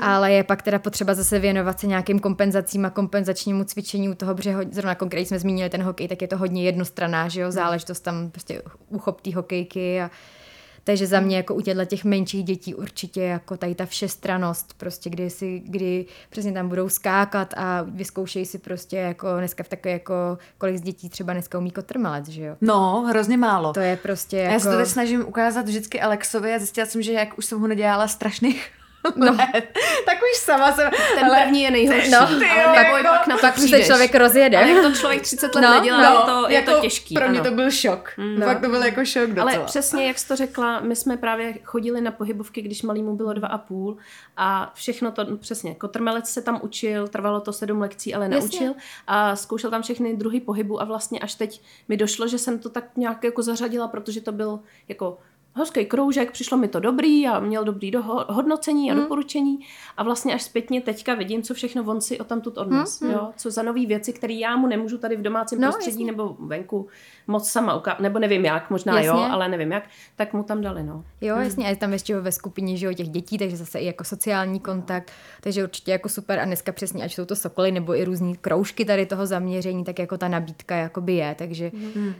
[0.00, 4.34] Ale je pak teda potřeba zase věnovat se nějakým kompenzacím a kompenzačnímu cvičení u toho,
[4.34, 7.50] protože hodně- zrovna konkrétně jsme zmínili ten hokej, tak je to hodně jednostraná, že jo,
[7.50, 10.10] záležitost tam prostě uchop té hokejky a
[10.84, 15.10] takže za mě jako u těchto těch menších dětí určitě jako tady ta všestranost, prostě
[15.10, 19.92] kdy si, kdy přesně tam budou skákat a vyzkoušejí si prostě jako dneska v takové
[19.92, 22.56] jako, kolik z dětí třeba dneska umí kotrmelec, že jo.
[22.60, 23.72] No, hrozně málo.
[23.72, 24.60] To je prostě Já jako...
[24.60, 27.66] se to teď snažím ukázat vždycky Alexovi a zjistila jsem, že jak už jsem ho
[27.66, 28.70] nedělala strašných
[29.16, 29.36] no.
[30.06, 30.90] tak už sama jsem...
[31.14, 32.10] Ten ale- první je nejhorší.
[32.10, 32.30] No, tak-
[32.84, 34.56] neboj, pak na to Pak už se člověk rozjede.
[34.56, 37.14] Ale jak to člověk 30 let No, nedělá, no, je, to, je jako to těžký.
[37.14, 37.50] Pro mě ano.
[37.50, 38.10] to byl šok.
[38.38, 38.46] No.
[38.46, 39.52] Fakt to byl jako šok docela.
[39.52, 43.32] Ale přesně, jak jsi to řekla, my jsme právě chodili na pohybovky, když malýmu bylo
[43.32, 43.96] dva a půl
[44.36, 48.40] a všechno to, no přesně, kotrmelec se tam učil, trvalo to sedm lekcí, ale Jasně.
[48.40, 48.74] naučil
[49.06, 52.68] a zkoušel tam všechny druhy pohybu a vlastně až teď mi došlo, že jsem to
[52.68, 55.18] tak nějak jako zařadila, protože to byl jako
[55.54, 59.58] hořký kroužek, přišlo mi to dobrý a měl dobrý doho- hodnocení a doporučení
[59.96, 63.30] a vlastně až zpětně teďka vidím, co všechno on si o tam tut odnes, jo?
[63.36, 66.06] co za nové věci, které já mu nemůžu tady v domácím No, prostředí jasně.
[66.12, 66.86] nebo venku
[67.26, 69.08] moc sama ukázat, nebo nevím jak, možná Jasně.
[69.08, 69.84] jo, ale nevím jak,
[70.16, 71.04] tak mu tam dali, no.
[71.20, 73.86] Jo, jasně, a je tam ještě ve skupině že jo, těch dětí, takže zase i
[73.86, 77.96] jako sociální kontakt, takže určitě jako super a dneska přesně, ať jsou to sokoly nebo
[77.96, 81.70] i různý kroužky tady toho zaměření, tak jako ta nabídka jakoby je, takže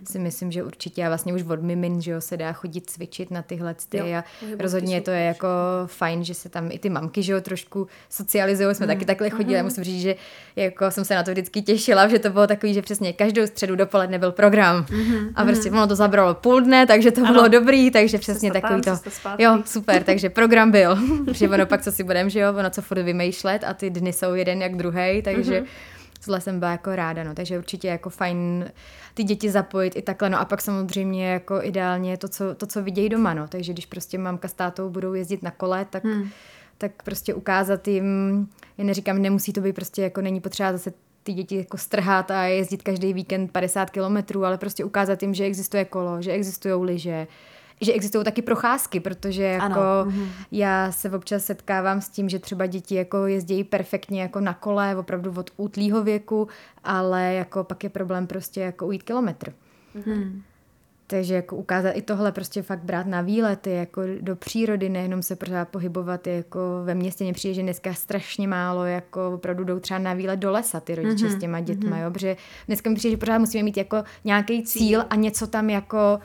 [0.04, 3.19] si myslím, že určitě a vlastně už od mimin, že jo, se dá chodit cvičit
[3.30, 4.24] na tyhle ty Jo, a
[4.58, 5.48] rozhodně jsou to je jako
[5.86, 9.60] fajn, že se tam i ty mamky, že jo, trošku socializují, jsme taky takhle chodili
[9.60, 10.14] a musím říct, že
[10.56, 13.76] jako jsem se na to vždycky těšila, že to bylo takový, že přesně každou středu
[13.76, 14.86] dopoledne byl program
[15.34, 17.32] a prostě ono to zabralo půl dne, takže to Ano.
[17.32, 19.42] bylo dobrý, takže přesně Cesta takový tam, to.
[19.42, 20.98] Jo, super, takže program byl.
[21.32, 24.12] že ono pak, co si budem, že jo, ono co furt vymýšlet a ty dny
[24.12, 25.62] jsou jeden jak druhý, takže
[26.24, 28.70] tohle jsem byla jako ráda, no, takže určitě jako fajn
[29.14, 32.82] ty děti zapojit i takhle, no a pak samozřejmě jako ideálně to, co, to, co
[32.82, 36.28] vidějí doma, no, takže když prostě mamka s tátou budou jezdit na kole, tak, hmm.
[36.78, 38.48] tak prostě ukázat jim,
[38.78, 40.92] já neříkám, nemusí to být prostě jako není potřeba zase
[41.22, 45.44] ty děti jako strhat a jezdit každý víkend 50 kilometrů, ale prostě ukázat jim, že
[45.44, 47.26] existuje kolo, že existují lyže,
[47.80, 50.12] že existují taky procházky, protože jako Ano,
[50.52, 54.96] já se občas setkávám s tím, že třeba děti jako jezdí perfektně jako na kole,
[54.96, 56.48] opravdu od útlýho věku,
[56.84, 59.52] ale jako pak je problém prostě jako ujít kilometr.
[61.06, 65.36] Takže jako ukázat i tohle prostě fakt brát na výlety, jako do přírody, nejenom se
[65.36, 67.24] pořád pohybovat jako ve městě.
[67.24, 70.94] Mně přijde, že dneska strašně málo jako opravdu jdou třeba na výlet do lesa ty
[70.94, 71.36] rodiče mm-hmm.
[71.36, 75.04] s těma dětma, jo, protože dneska mi přijde, že pořád musíme mít jako nějaký cíl
[75.10, 76.18] a něco tam jako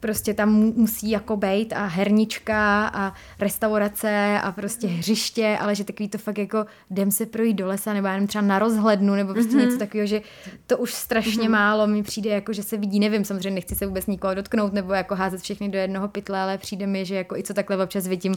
[0.00, 5.84] prostě tam mu- musí jako být a hernička a restaurace a prostě hřiště, ale že
[5.84, 9.14] takový to fakt jako jdem se projít do lesa nebo já nevím, třeba na rozhlednu
[9.14, 9.60] nebo prostě mm-hmm.
[9.60, 10.22] něco takového, že
[10.66, 11.50] to už strašně mm-hmm.
[11.50, 14.92] málo mi přijde jako, že se vidí, nevím, samozřejmě nechci se vůbec nikoho dotknout nebo
[14.92, 18.06] jako házet všechny do jednoho pytle, ale přijde mi, že jako i co takhle občas
[18.06, 18.34] vidím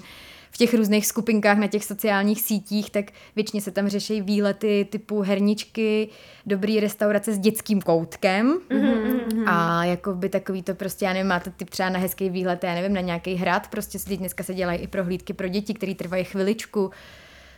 [0.54, 5.22] v těch různých skupinkách na těch sociálních sítích, tak většině se tam řeší výlety typu
[5.22, 6.10] herničky,
[6.46, 9.44] dobrý restaurace s dětským koutkem mm-hmm.
[9.48, 12.74] a jako by takový to prostě, já nevím, máte typ třeba na hezký výlet, já
[12.74, 16.24] nevím, na nějaký hrad, prostě teď dneska se dělají i prohlídky pro děti, které trvají
[16.24, 16.92] chviličku,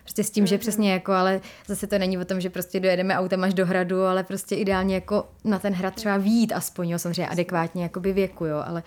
[0.03, 0.47] Prostě s tím, mm-hmm.
[0.47, 3.65] že přesně jako, ale zase to není o tom, že prostě dojedeme autem až do
[3.65, 8.13] hradu, ale prostě ideálně jako na ten hrad třeba výjít aspoň, jo, samozřejmě adekvátně jakoby
[8.13, 8.83] věku, jo, ale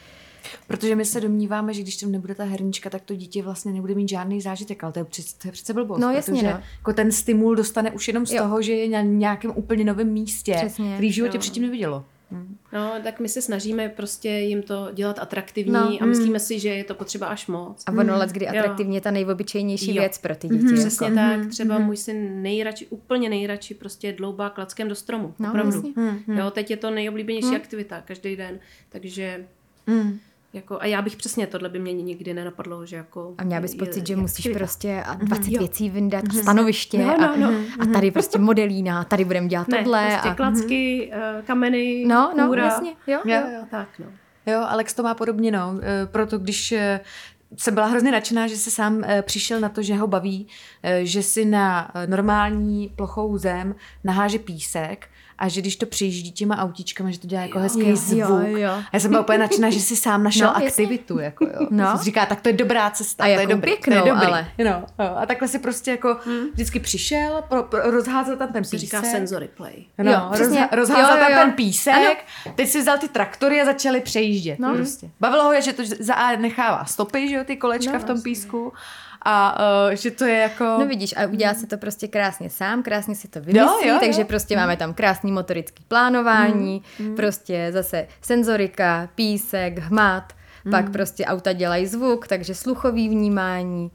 [0.67, 3.95] Protože my se domníváme, že když tam nebude ta hernička, tak to dítě vlastně nebude
[3.95, 6.01] mít žádný zážitek, ale to je, přece, to je přece blbost.
[6.01, 6.61] No, jasně, protože no.
[6.79, 8.43] jako ten stimul dostane už jenom z Jo.
[8.43, 11.41] toho, že je na nějakém úplně novém místě, Přesně, který v životě jo.
[11.41, 12.05] předtím nevidělo.
[12.73, 15.99] No, tak my se snažíme prostě jim to dělat atraktivní No.
[16.01, 17.83] a myslíme si, že je to potřeba až moc.
[17.87, 18.51] A ono let, kdy Jo.
[18.59, 20.03] atraktivně je ta nejobyčejnější Jo.
[20.03, 20.75] věc pro ty děti.
[20.75, 21.17] Přesně jako.
[21.17, 25.35] tak, třeba můj syn nejradši, úplně nejradši prostě dloubá klackem do stromu.
[25.39, 25.77] No, opravdu.
[25.77, 25.93] jasně.
[26.41, 28.59] Jo, teď je to nejoblíbenější aktivita každý den,
[28.89, 29.47] takže
[29.87, 30.19] Mm.
[30.53, 33.35] Jako, a já bych přesně, tohle by mě nikdy nenapadlo, že jako...
[33.39, 34.59] A měla bys je- pocit, že je musíš aktivita.
[34.59, 35.59] prostě a 20 Jo.
[35.59, 37.49] věcí vyndat, stanoviště No, no, no.
[37.49, 40.09] A, a tady prostě modelína, tady budeme dělat Ne, tohle.
[40.13, 42.65] prostě a, klacky, eh, kameny, No, no, kůra.
[42.65, 43.35] jasně, jo, Jo.
[43.37, 43.43] jo.
[43.55, 44.07] Jo, tak no.
[44.47, 45.75] Jo, Alex to má podobně, no.
[45.83, 47.01] E, Proto když e,
[47.57, 50.47] jsem byla hrozně nadšená, že se sám přišel na to, že ho baví,
[51.03, 53.75] že si na normální plochou zem
[54.05, 55.09] naháže písek
[55.39, 58.21] a že když to přejíždí těma autíčkama, že to dělá jako hezký jo, zvuk.
[58.21, 58.71] jo, jo.
[58.71, 61.19] A já jsem byla úplně nadšená, že si sám našel No, aktivitu.
[61.19, 61.67] Jako, jo.
[61.71, 61.89] No.
[61.89, 63.25] Jsem si říká, tak to je dobrá cesta.
[63.25, 64.27] A to je jakou dobrý, pěknou, to je dobrý.
[64.27, 64.49] ale.
[64.59, 64.65] No,
[65.05, 65.15] jo.
[65.17, 66.17] A takhle si prostě jako
[66.55, 68.81] vždycky přišel, pro, pro, rozházel tam ten Se písek.
[68.89, 69.85] říká sensory play.
[69.99, 71.39] No, Jo, jo, rozha- rozházel Jo, jo, tam jo.
[71.39, 72.19] ten písek,
[72.55, 74.59] teď si vzal ty traktory a začali přejíždět.
[74.59, 74.75] No.
[74.75, 75.11] Prostě.
[75.21, 78.05] Bavilo ho je, že to za A nechává stopy, že jo, ty kolečka No, v
[78.05, 78.73] tom písku
[79.23, 80.65] a uh, že to je jako...
[80.65, 83.97] No vidíš, a udělá si to prostě krásně sám, krásně si to vymyslí, Jo, jo,
[84.01, 84.27] takže jo.
[84.27, 86.83] prostě máme tam krásný motorický plánování,
[87.17, 90.33] prostě zase senzorika, písek, hmat,
[90.71, 93.91] pak prostě auta dělají zvuk, takže sluchový vnímání.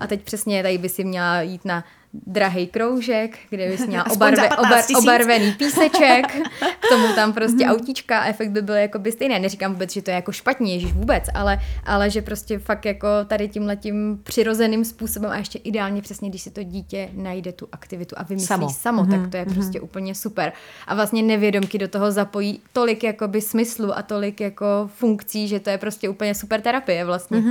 [0.00, 1.84] A teď přesně tady by si měla jít na
[2.26, 5.00] drahý kroužek, kde bys měla obarve, za 15 obar, 000.
[5.02, 6.26] obarvený píseček,
[6.80, 9.38] k tomu tam prostě autíčka a efekt by byl jakoby stejný.
[9.38, 13.08] Neříkám vůbec, že to je jako špatně, ježiš vůbec, ale, ale že prostě fakt jako
[13.26, 17.68] tady tím letím přirozeným způsobem a ještě ideálně přesně, když si to dítě najde tu
[17.72, 18.70] aktivitu a vymyslí Samo.
[18.70, 20.52] samo, samo tak to je prostě úplně super.
[20.86, 25.70] A vlastně nevědomky do toho zapojí tolik jakoby smyslu a tolik jako funkcí, že to
[25.70, 27.42] je prostě úplně super terapie vlastně.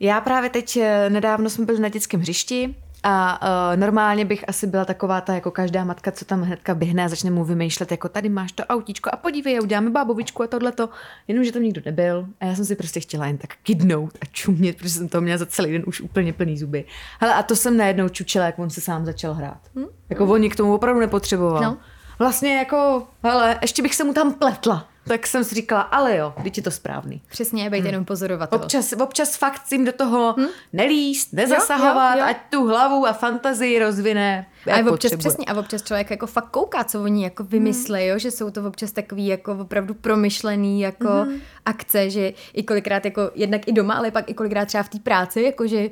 [0.00, 2.74] Já právě teď eh, nedávno jsme byli na dětském hřišti
[3.08, 7.04] a uh, normálně bych asi byla taková ta jako každá matka, co tam hnedka běhne
[7.04, 10.88] a začne mu vymýšlet, jako tady máš to autíčko a podívej, uděláme bábovičku a tohleto.
[11.28, 14.76] Jenomže tam nikdo nebyl a já jsem si prostě chtěla jen tak kydnout a čumět,
[14.76, 16.84] protože jsem to měla za celý den už úplně plný zuby.
[17.20, 19.60] Hele, a to jsem najednou čučela, jak on se sám začal hrát.
[19.76, 19.86] Hm?
[20.10, 21.62] Jako oni k tomu opravdu nepotřeboval.
[21.62, 21.76] No.
[22.18, 24.88] Vlastně jako, hele, ještě bych se mu tam pletla.
[25.08, 27.22] Tak jsem si říkala, ale jo, teď je to správný.
[27.28, 28.58] Přesně, být jenom pozorovatel.
[28.58, 30.46] Občas, občas fakt jim do toho hm?
[30.72, 32.30] nelíst, nezasahovat, Jo, jo, jo.
[32.30, 34.46] ať tu hlavu a fantazii rozvine.
[34.66, 35.18] A občas potřebuje.
[35.18, 38.18] přesně, a občas člověk jako fakt kouká, co oni jako vymyslí, jo?
[38.18, 41.40] že jsou to občas takový jako opravdu promyšlený jako mm-hmm.
[41.64, 44.98] akce, že i kolikrát jako jednak i doma, ale pak i kolikrát třeba v té
[44.98, 45.88] práci, jako že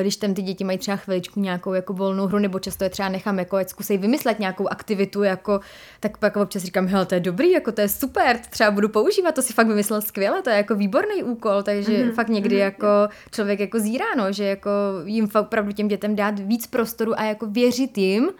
[0.00, 3.08] když tam ty děti mají třeba chviličku nějakou jako volnou hru, nebo často je třeba
[3.08, 5.60] nechám jako ať zkusej vymyslet nějakou aktivitu, jako,
[6.00, 8.88] tak pak občas říkám, hele, to je dobrý, jako to je super, to třeba budu
[8.88, 12.12] používat, to si fakt vymyslel skvěle, to je jako výborný úkol, takže mm-hmm.
[12.12, 12.86] fakt někdy jako
[13.30, 14.70] člověk jako zírá, no, že jako
[15.04, 18.30] jim fakt opravdu těm dětem dát víc prostoru a jako věřit jim,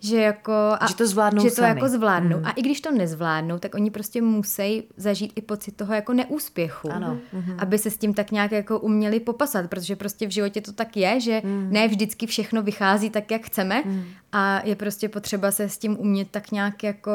[0.00, 0.52] že jako...
[0.52, 1.68] A, Že to zvládnou Že to sami.
[1.68, 2.38] jako zvládnou.
[2.38, 2.46] Mm.
[2.46, 6.92] A i když to nezvládnou, tak oni prostě musí zažít i pocit toho jako neúspěchu.
[6.92, 7.18] Ano.
[7.32, 7.56] Mm.
[7.58, 10.96] Aby se s tím tak nějak jako uměli popasat, protože prostě v životě to tak
[10.96, 11.68] je, že mm.
[11.70, 14.04] ne vždycky všechno vychází tak, jak chceme mm.
[14.32, 17.12] a je prostě potřeba se s tím umět tak nějak jako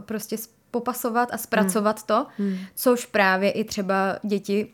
[0.00, 0.36] prostě
[0.70, 2.02] popasovat a zpracovat mm.
[2.06, 2.56] to, mm.
[2.74, 4.68] což právě i třeba děti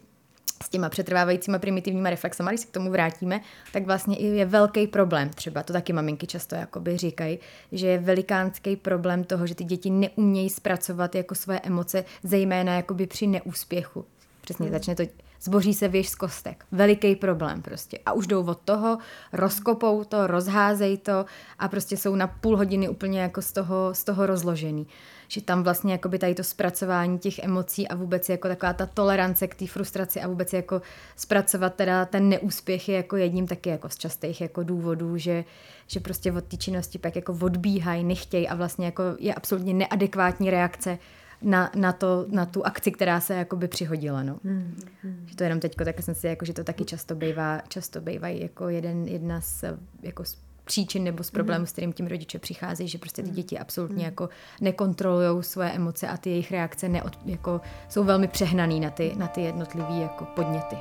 [0.63, 3.41] s těma přetrvávajícíma primitivníma reflexama, když se k tomu vrátíme,
[3.73, 5.31] tak vlastně i je velký problém.
[5.31, 7.39] Třeba to taky maminky často jakoby říkají,
[7.73, 13.07] že je velikánský problém toho, že ty děti neumějí zpracovat jako své emoce, zejména jakoby
[13.07, 14.05] při neúspěchu.
[14.41, 14.73] Přesně, hmm.
[14.73, 15.03] začne to,
[15.43, 16.65] zboří se věž z kostek.
[16.73, 17.99] Veliký problém prostě.
[18.07, 18.99] A už jdou od toho,
[19.33, 21.25] rozkopou to, rozházej to
[21.59, 24.87] a prostě jsou na půl hodiny úplně jako z toho, z toho rozložený.
[25.29, 29.47] Že tam vlastně jakoby tady to zpracování těch emocí a vůbec jako taková ta tolerance
[29.47, 30.83] k té frustraci a vůbec jako
[31.17, 35.45] zpracovat teda ten neúspěch je jako jedním taky jako z častých jako důvodů, že,
[35.87, 40.51] že prostě od té činnosti pak jako odbíhají, nechtějí a vlastně jako je absolutně neadekvátní
[40.51, 40.99] reakce
[41.43, 44.23] na, na, to, na tu akci, která se jakoby přihodila.
[44.23, 44.39] No.
[44.45, 45.25] Hmm, hmm.
[45.27, 48.43] Že to jenom teďko, tak jsem si jako, že to taky často bývá, často bývají
[48.43, 49.65] jako jeden, jedna z,
[50.03, 51.67] jako z příčin nebo z problémů, mm.
[51.67, 54.05] s kterým tím rodiče přicházejí, že prostě ty děti absolutně mm.
[54.05, 54.29] jako
[54.61, 59.27] nekontrolují svoje emoce a ty jejich reakce neod, jako, jsou velmi přehnaný na ty, na
[59.27, 60.77] ty jednotlivé jako podněty.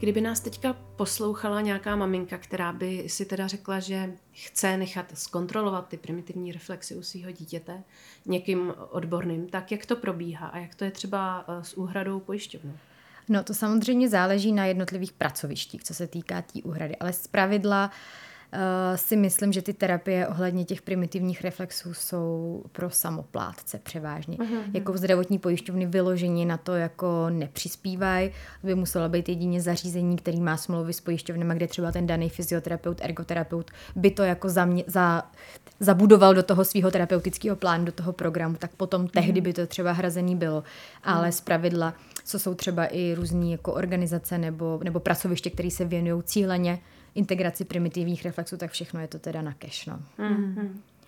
[0.00, 5.88] Kdyby nás teďka poslouchala nějaká maminka, která by si teda řekla, že chce nechat zkontrolovat
[5.88, 7.82] ty primitivní reflexy u svého dítěte
[8.26, 12.72] někým odborným, tak jak to probíhá a jak to je třeba eh, s úhradou pojišťovnou?
[13.28, 17.26] No to samozřejmě záleží na jednotlivých pracovištích, co se týká té tý úhrady, ale z
[17.26, 18.27] pravidla uh,
[18.94, 24.36] si myslím, že ty terapie ohledně těch primitivních reflexů jsou pro samoplátce převážně.
[24.36, 24.62] Uh-huh.
[24.74, 28.30] Jako v zdravotní pojišťovny vyložení na to jako nepřispívají,
[28.62, 33.00] by muselo být jedině zařízení, který má smlouvy s pojišťovnama, kde třeba ten daný fyzioterapeut,
[33.00, 35.22] ergoterapeut by to jako za, mě, za
[35.80, 39.92] zabudoval do toho svého terapeutického plánu, do toho programu, tak potom tehdy by to třeba
[39.92, 40.64] hrazený bylo.
[41.04, 41.94] Ale z pravidla,
[42.24, 46.78] co jsou třeba i různé jako organizace nebo, nebo pracoviště, které se věnují cíleně
[47.18, 49.86] integraci primitivních reflexů, tak všechno je to teda na cash.
[49.86, 49.98] No.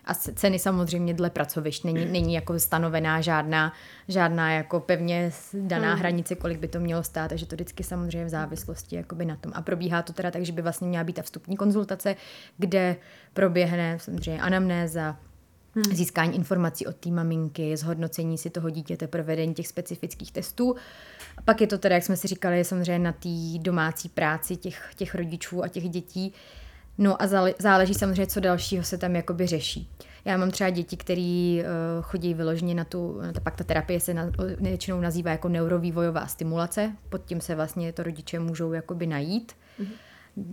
[0.04, 1.84] A c- ceny samozřejmě dle pracovišť.
[1.84, 3.72] Není, není jako stanovená žádná,
[4.08, 8.28] žádná jako pevně daná hranice, kolik by to mělo stát, takže to vždycky samozřejmě v
[8.28, 9.52] závislosti jakoby na tom.
[9.54, 12.16] A probíhá to teda tak, že by vlastně měla být ta vstupní konzultace,
[12.58, 12.96] kde
[13.32, 15.16] proběhne samozřejmě anamnéza,
[15.74, 15.84] Hmm.
[15.84, 20.76] získání informací od té maminky, zhodnocení si toho dítěte, provedení těch specifických testů.
[21.36, 24.90] A pak je to teda, jak jsme si říkali, samozřejmě na té domácí práci těch,
[24.96, 26.32] těch rodičů a těch dětí.
[26.98, 29.90] No a zále- záleží samozřejmě, co dalšího se tam jakoby řeší.
[30.24, 34.00] Já mám třeba děti, které uh, chodí vyloženě na tu, na ta, pak ta terapie
[34.00, 39.06] se na, většinou nazývá jako neurovývojová stimulace, pod tím se vlastně to rodiče můžou jakoby
[39.06, 39.52] najít.
[39.80, 39.88] Mm-hmm.
[40.36, 40.44] Uh,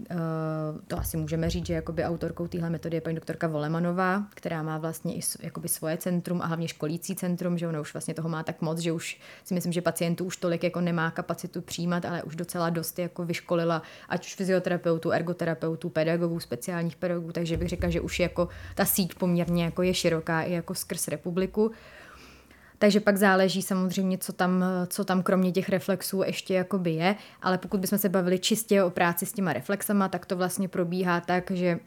[0.87, 4.77] to asi můžeme říct, že jakoby autorkou téhle metody je paní doktorka Volemanová, která má
[4.77, 8.43] vlastně i jakoby svoje centrum a hlavně školící centrum, že ona už vlastně toho má
[8.43, 12.23] tak moc, že už si myslím, že pacientů už tolik jako nemá kapacitu přijímat, ale
[12.23, 17.89] už docela dost jako vyškolila ať už fyzioterapeutů, ergoterapeutů, pedagogů, speciálních pedagogů, takže bych řekla,
[17.89, 21.71] že už jako ta síť poměrně jako je široká i jako skrz republiku.
[22.79, 27.57] Takže pak záleží samozřejmě, co tam, co tam kromě těch reflexů ještě jakoby je, ale
[27.57, 31.51] pokud bychom se bavili čistě o práci s těma reflexama, tak to vlastně probíhá tak,
[31.51, 31.79] že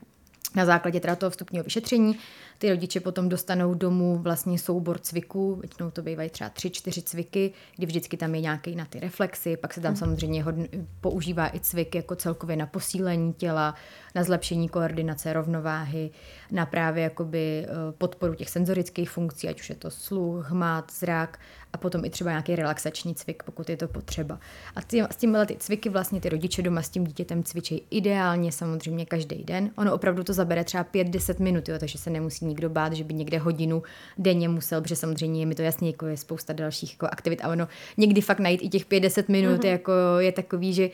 [0.55, 2.17] na základě teda toho vstupního vyšetření
[2.61, 7.53] ty rodiče potom dostanou domů vlastně soubor cviků, většinou to bývají třeba tři, čtyři cviky,
[7.77, 11.61] kdy vždycky tam je nějaký na ty reflexy, pak se tam samozřejmě hodn- používá i
[11.61, 13.75] cvik jako celkově na posílení těla,
[14.15, 16.11] na zlepšení koordinace, rovnováhy,
[16.53, 21.39] na právě jakoby eh, podporu těch senzorických funkcí, ať už je to sluch, hmat, zrak
[21.73, 24.39] a potom i třeba nějaký relaxační cvik, pokud je to potřeba.
[24.77, 28.53] A ty, s tímhle ty cviky vlastně ty rodiče doma s tím dítětem cvičí ideálně
[28.53, 29.71] samozřejmě každý den.
[29.77, 33.15] Ono opravdu to zabere třeba 5-10 minut, jo, takže se nemusí nikdo bát, že by
[33.15, 33.83] někde hodinu
[34.19, 37.49] denně musel, protože samozřejmě je mi to jasně, jako je spousta dalších jako aktivit a
[37.49, 39.71] ono někdy fakt najít i těch 5-10 minut mm-hmm.
[39.71, 40.91] jako je takový, že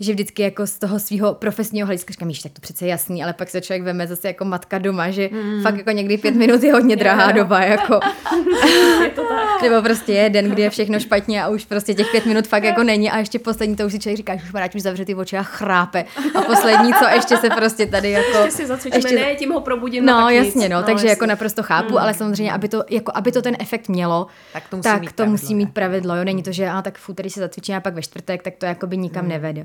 [0.00, 3.22] že vždycky jako z toho svého profesního hlediska říkám, "Ježiš, tak to přece je jasný,
[3.24, 5.62] ale pak se člověk veme zase jako matka doma, že mm.
[5.62, 8.00] fakt jako někdy pět minut je hodně drahá doba, jako.
[9.02, 9.62] Je to tak.
[9.62, 12.64] Nebo prostě je den, kdy je všechno špatně a už prostě těch pět minut fakt
[12.64, 15.14] jako není a ještě poslední to už si člověk říká, že už už zavře ty
[15.14, 16.04] oči a chrápe.
[16.34, 18.38] A poslední, co ještě se prostě tady jako...
[18.38, 19.16] Ještě si zacvičíme, ještě...
[19.16, 20.06] ne, tím ho probudím.
[20.06, 20.70] No, tak jasně, nic.
[20.70, 21.10] no, takže jasně.
[21.10, 21.98] jako naprosto chápu, Mm.
[21.98, 25.06] ale samozřejmě, aby to, jako, aby to ten efekt mělo, Tak to musí tak mít
[25.06, 26.16] to pravidlo, musí mít pravidlo.
[26.16, 26.24] Jo?
[26.24, 28.66] Není to, že a tak v úterý se zacvičíme a pak ve čtvrtek, tak to
[28.66, 29.64] jakoby nikam nevede.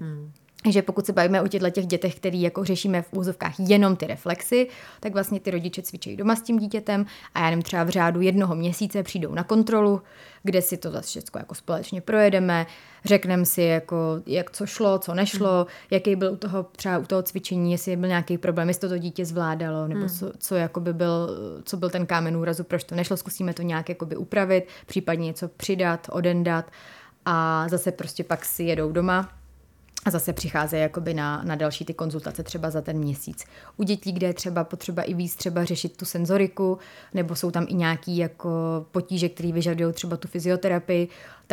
[0.70, 4.07] Že pokud se bavíme o těchto těch dětech, který jako řešíme v úzovkách jenom ty
[4.07, 4.68] reflexy,
[4.99, 8.22] tak vlastně ty rodiče cvičí doma s tím dítětem a já nevím, třeba v řádu
[8.22, 10.01] jednoho měsíce přijdou na kontrolu,
[10.43, 12.66] kde si to zase všechno jako společně projedeme,
[13.05, 17.24] řekneme si, jako, jak co šlo, co nešlo, jaký byl u toho, třeba u toho
[17.24, 21.30] cvičení, jestli byl nějaký problém, jestli to, dítě zvládalo, nebo co, co, jakoby byl,
[21.64, 25.47] co byl ten kámen úrazu, proč to nešlo, zkusíme to nějak jakoby upravit, případně něco
[25.47, 26.72] přidat, odendat
[27.26, 29.41] a zase prostě pak si jedou doma
[30.06, 33.45] a zase přicházejí jakoby na, na další ty konzultace třeba za ten měsíc.
[33.78, 36.78] U dětí, kde je třeba potřeba i víc třeba řešit tu senzoriku,
[37.14, 38.49] nebo jsou tam i nějaký jako
[38.91, 41.08] potíže, které vyžadují třeba tu fyzioterapii,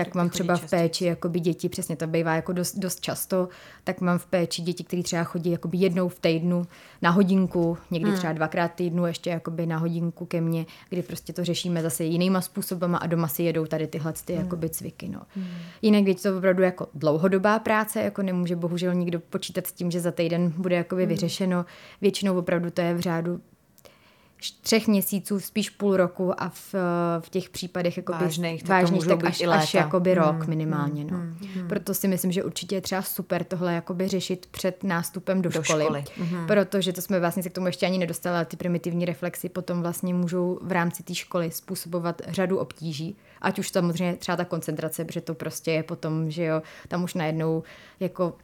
[0.04, 3.48] tak mám třeba v péči jakoby děti, přesně to bývá jako dost, dost často,
[3.84, 6.66] tak mám v péči děti, které třeba chodí jakoby jednou v týdnu
[7.02, 11.44] na hodinku, někdy třeba dvakrát týdnu ještě jakoby na hodinku ke mně, kdy prostě to
[11.44, 15.08] řešíme zase jinýma způsobama a doma si jedou tady tyhle ty jakoby cviky.
[15.08, 15.20] No.
[15.82, 20.00] Jinak je to opravdu jako dlouhodobá práce, jako nemůže bohužel nikdo počítat s tím, že
[20.00, 21.64] za týden bude jakoby vyřešeno.
[22.00, 23.40] Většinou opravdu to je v řádu
[24.62, 26.74] třech měsíců, spíš půl roku a v,
[27.20, 31.04] v těch případech jakoby Vážných, tak to vážných tak až, až jakoby rok Hmm, minimálně.
[31.04, 31.18] No.
[31.68, 35.62] Proto si myslím, že určitě je třeba super tohle jakoby řešit před nástupem do, Do
[35.62, 35.84] školy.
[35.84, 36.04] školy.
[36.46, 39.82] Protože to jsme vlastně se k tomu ještě ani nedostali, ale ty primitivní reflexy potom
[39.82, 43.16] vlastně můžou v rámci té školy způsobovat řadu obtíží.
[43.40, 47.14] Ať už samozřejmě třeba ta koncentrace, protože to prostě je potom, že jo, tam už
[47.14, 47.62] najednou
[48.00, 48.34] jako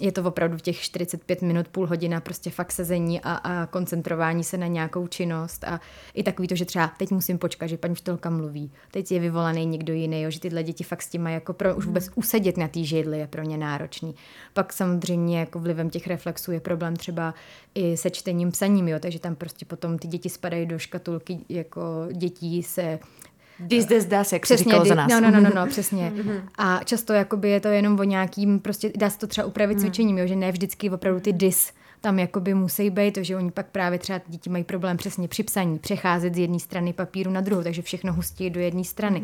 [0.00, 4.44] je to opravdu v těch 45 minut, půl hodina prostě fakt sezení a, a koncentrování
[4.44, 5.80] se na nějakou činnost a
[6.14, 9.66] i takový to, že třeba teď musím počkat, že paní učitelka mluví, teď je vyvolaný
[9.66, 12.56] někdo jiný, jo, že tyhle děti fakt s tím mají jako pro, už vůbec usedět
[12.56, 14.14] na té židli je pro ně náročný.
[14.52, 17.34] Pak samozřejmě jako vlivem těch reflexů je problém třeba
[17.74, 22.08] i se čtením, psaním, jo, takže tam prostě potom ty děti spadají do škatulky jako
[22.12, 22.98] dětí se
[23.60, 25.08] Dis des das, jak se Přesně, říkalo kdy- za nás.
[25.10, 26.12] No, no, no, no, no přesně.
[26.58, 30.18] A často jakoby je to jenom o nějakým, prostě dá se to třeba upravit cvičením,
[30.18, 33.66] jo, že ne vždycky opravdu ty dis tam jakoby musí být, to, že oni pak
[33.66, 37.40] právě třeba ty děti mají problém přesně při psaní, přecházet z jedné strany papíru na
[37.40, 39.22] druhou, takže všechno hustí do jedné strany.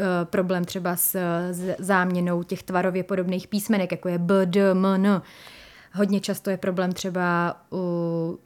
[0.00, 1.16] Eh, problém třeba s,
[1.50, 5.22] s záměnou těch tvarově podobných písmenek, jako je B, D, M, N.
[5.92, 8.38] Hodně často je problém třeba u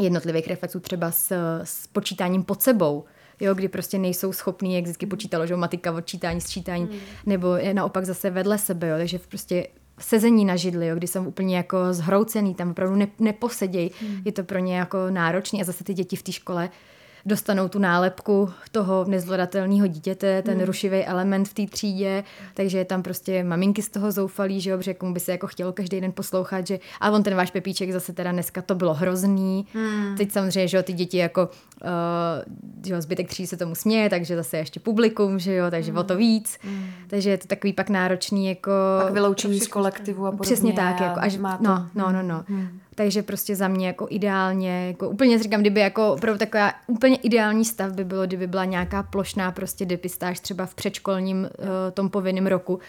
[0.00, 1.32] jednotlivých reflexů třeba s,
[1.64, 3.04] s počítáním pod sebou,
[3.40, 6.98] jo, kdy prostě nejsou schopní, jak vždycky počítalo, že matika, odčítání, sčítání, mm.
[7.26, 9.66] nebo je naopak zase vedle sebe, jo, takže prostě
[9.98, 14.22] sezení na židli, jo, kdy jsou úplně jako zhroucený, tam opravdu ne, neposedějí, mm.
[14.24, 16.70] je to pro ně jako náročný a zase ty děti v té škole
[17.26, 20.66] dostanou tu nálepku toho nezvladatelného dítěte, ten hmm.
[20.66, 22.24] rušivý element v té třídě,
[22.54, 25.46] takže je tam prostě maminky z toho zoufalí, že jo, protože komu by se jako
[25.46, 28.94] chtělo každý den poslouchat, že a on ten váš Pepíček zase teda dneska to bylo
[28.94, 29.66] hrozný.
[29.74, 30.16] Hmm.
[30.16, 31.48] Teď samozřejmě, že jo, ty děti jako
[32.86, 35.98] že jo, zbytek tří se tomu směje, takže zase ještě publikum, že jo, takže hmm.
[35.98, 36.58] o to víc.
[36.62, 36.86] Hmm.
[37.06, 38.72] Takže je to takový pak náročný jako...
[39.02, 40.54] Pak vyloučení z kolektivu a podobně.
[40.54, 41.64] Přesně tak, jako až má to...
[41.64, 42.44] No, no, no, no.
[42.48, 42.68] Hmm.
[42.94, 47.64] Takže prostě za mě jako ideálně, jako úplně říkám, kdyby jako opravdu taková úplně ideální
[47.64, 52.46] stav by bylo, kdyby byla nějaká plošná prostě depistáž třeba v předškolním uh, tom povinném
[52.46, 52.80] roku,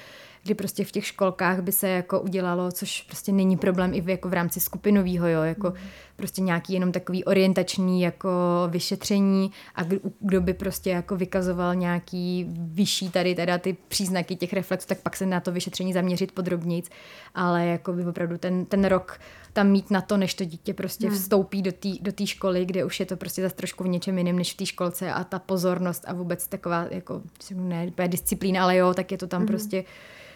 [0.46, 4.10] kdy prostě v těch školkách by se jako udělalo, což prostě není problém i v,
[4.10, 5.76] jako v rámci skupinového, jo, jako mm.
[6.16, 8.30] prostě nějaký jenom takový orientační jako
[8.70, 9.84] vyšetření a
[10.20, 15.16] kdo by prostě jako vykazoval nějaký vyšší tady teda ty příznaky těch reflexů, tak pak
[15.16, 16.90] se na to vyšetření zaměřit podrobnějc,
[17.36, 19.20] ale jako by opravdu ten, ten rok
[19.54, 21.16] tam mít na to, než to dítě prostě hmm.
[21.16, 24.36] vstoupí do té do školy, kde už je to prostě zase trošku v něčem jiném
[24.36, 27.22] než v té školce a ta pozornost a vůbec taková jako,
[27.54, 29.48] ne disciplína, ale jo, tak je to tam hmm.
[29.48, 29.84] prostě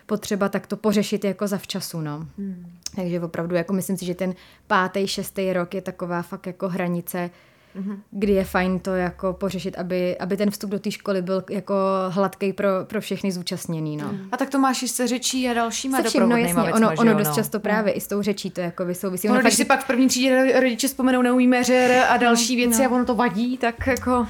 [0.10, 2.28] potřeba tak to pořešit jako zavčasu, no.
[2.38, 2.66] Hmm.
[2.96, 4.34] Takže opravdu jako myslím si, že ten
[4.68, 7.30] pátý, šestý rok je taková fakt jako hranice,
[7.76, 7.98] mm-hmm.
[8.12, 11.76] kdy je fajn to jako pořešit, aby, aby ten vstup do té školy byl jako
[12.10, 13.98] hladký pro, pro všechny zúčastněný.
[13.98, 14.08] No.
[14.08, 14.30] Mm.
[14.32, 16.92] A tak to máš i se řečí a dalšíma se vším, no jasně, věcma, ono,
[16.98, 17.36] ono dost no.
[17.36, 17.98] často právě mm.
[17.98, 19.28] i s tou řečí to jako vysouvisí.
[19.28, 19.58] Ono, ono když fakt...
[19.58, 22.90] si pak v první třídě rodiče vzpomenou neumíme řer a další věci no.
[22.90, 24.28] a ono to vadí, tak jako...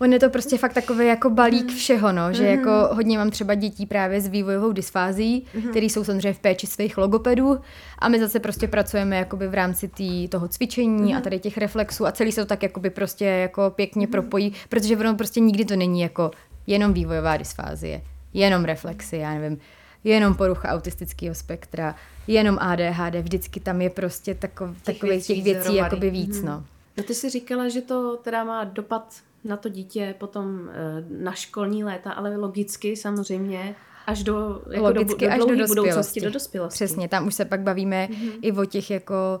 [0.00, 1.76] On je to prostě fakt takový jako balík mm.
[1.76, 2.48] všeho, no, že mm.
[2.48, 5.62] jako hodně mám třeba dětí právě s vývojovou dysfází, mm.
[5.62, 7.60] který jsou samozřejmě v péči svých logopedů
[7.98, 11.18] a my zase prostě pracujeme jakoby v rámci tý, toho cvičení mm.
[11.18, 14.12] a tady těch reflexů a celý se to tak jakoby prostě jako pěkně mm.
[14.12, 16.30] propojí, protože ono prostě nikdy to není jako
[16.66, 18.02] jenom vývojová dysfázie,
[18.34, 19.58] jenom reflexy, já nevím,
[20.04, 21.94] jenom porucha autistického spektra,
[22.26, 26.46] jenom ADHD, vždycky tam je prostě takov, takových těch věcí jakoby víc, mm.
[26.46, 26.64] no.
[26.96, 29.14] No ty jsi říkala, že to teda má dopad
[29.44, 33.74] na to dítě potom eh, na školní léta, ale logicky samozřejmě
[34.06, 36.74] až do, jako logicky do, do, až do budoucnosti, do dospělosti.
[36.74, 38.38] Přesně, tam už se pak bavíme mm-hmm.
[38.42, 39.40] i o těch jako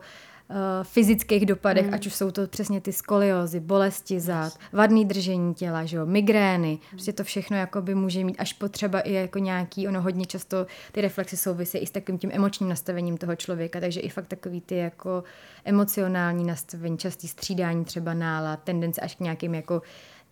[0.82, 1.94] fyzických dopadech, mm.
[1.94, 6.70] ať už jsou to přesně ty skoliozy, bolesti zad, vadný držení těla, že jo, migrény,
[6.70, 6.78] mm.
[6.90, 10.66] prostě to všechno jako by může mít až potřeba i jako nějaký, ono hodně často
[10.92, 14.60] ty reflexy souvisí i s takovým tím emočním nastavením toho člověka, takže i fakt takový
[14.60, 15.24] ty jako
[15.64, 19.82] emocionální nastavení, častý střídání třeba nálad, tendence až k nějakým jako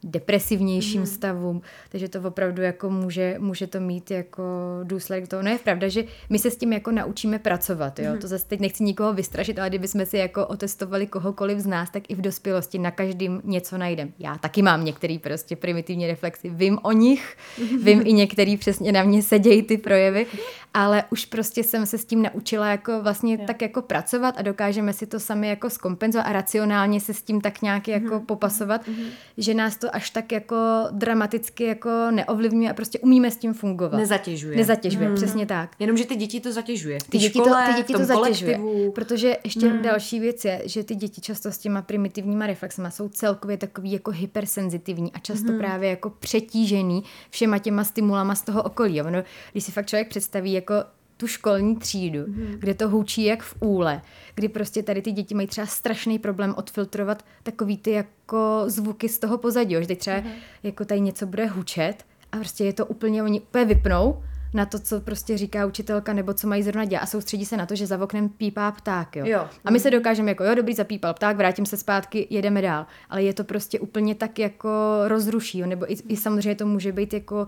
[0.05, 1.07] depresivnějším mm.
[1.07, 4.43] stavům, takže to opravdu jako může, může to mít jako
[4.83, 5.43] důsledek toho.
[5.43, 8.19] No je pravda, že my se s tím jako naučíme pracovat, jo, mm.
[8.19, 12.03] to zase teď nechci nikoho vystrašit, ale kdybychom si jako otestovali kohokoliv z nás, tak
[12.09, 14.13] i v dospělosti na každém něco najdem.
[14.19, 17.37] Já taky mám některý prostě primitivní reflexy, vím o nich,
[17.83, 20.27] vím i některý přesně na mě sedějí ty projevy,
[20.75, 23.41] ale už prostě jsem se s tím naučila jako vlastně jo.
[23.47, 27.41] tak jako pracovat a dokážeme si to sami jako skompenzovat a racionálně se s tím
[27.41, 28.27] tak nějak jako mm.
[28.27, 28.95] popasovat, mm.
[29.39, 30.57] že nás to až tak jako
[30.91, 33.97] dramaticky jako neovlivňuje a prostě umíme s tím fungovat.
[33.97, 34.57] Nezatěžuje.
[34.57, 35.17] Nezatěžuje, hmm.
[35.17, 35.71] přesně tak.
[35.79, 36.99] Jenomže ty děti to zatěžuje.
[37.11, 38.59] Ty děti škole, to, ty děti to zatěžuje.
[38.59, 38.93] Kolektivu.
[38.93, 39.83] Protože ještě hmm.
[39.83, 44.11] další věc je, že ty děti často s těma primitivníma reflexama jsou celkově takový jako
[44.11, 45.59] hypersenzitivní a často hmm.
[45.59, 49.03] právě jako přetížený všema těma stimulama z toho okolí.
[49.03, 49.23] Ono,
[49.53, 50.75] když si fakt člověk představí jako
[51.17, 52.59] tu školní třídu, mm-hmm.
[52.59, 54.03] kde to houčí jak v úle,
[54.35, 59.19] kdy prostě tady ty děti mají třeba strašný problém odfiltrovat takový ty jako zvuky z
[59.19, 60.33] toho pozadí, že teď třeba mm-hmm.
[60.63, 64.23] jako tady něco bude hučet a prostě je to úplně, oni úplně vypnou
[64.55, 67.67] na to, co prostě říká učitelka, nebo co mají zrovna dělat a soustředí se na
[67.67, 69.17] to, že za oknem pípá pták.
[69.17, 69.27] Jo.
[69.27, 69.49] jo.
[69.65, 72.87] A my se dokážeme jako, jo, dobrý, zapípal pták, vrátím se zpátky, jedeme dál.
[73.11, 74.69] Ale je to prostě úplně tak jako
[75.07, 75.67] rozruší, jo.
[75.67, 77.47] nebo i, i samozřejmě to může být jako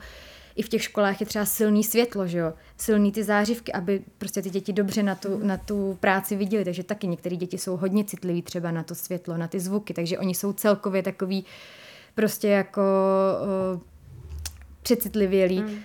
[0.59, 2.53] i v těch školách je třeba silný světlo, že jo?
[2.77, 6.83] silný ty zářivky, aby prostě ty děti dobře na tu, na tu práci viděli, takže
[6.83, 10.35] taky některé děti jsou hodně citliví třeba na to světlo, na ty zvuky, takže oni
[10.35, 11.45] jsou celkově takový
[12.15, 12.83] prostě jako
[13.75, 13.81] uh,
[14.83, 15.61] přecitlivělí.
[15.63, 15.79] Mm.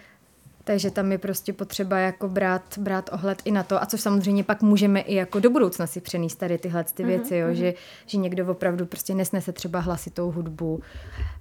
[0.66, 4.44] Takže tam je prostě potřeba jako brát, brát ohled i na to, a co samozřejmě
[4.44, 7.52] pak můžeme i jako do budoucna si přenést tady tyhle ty věci, jo, mm-hmm.
[7.52, 7.74] že,
[8.06, 10.82] že někdo opravdu prostě nesnese třeba hlasitou hudbu,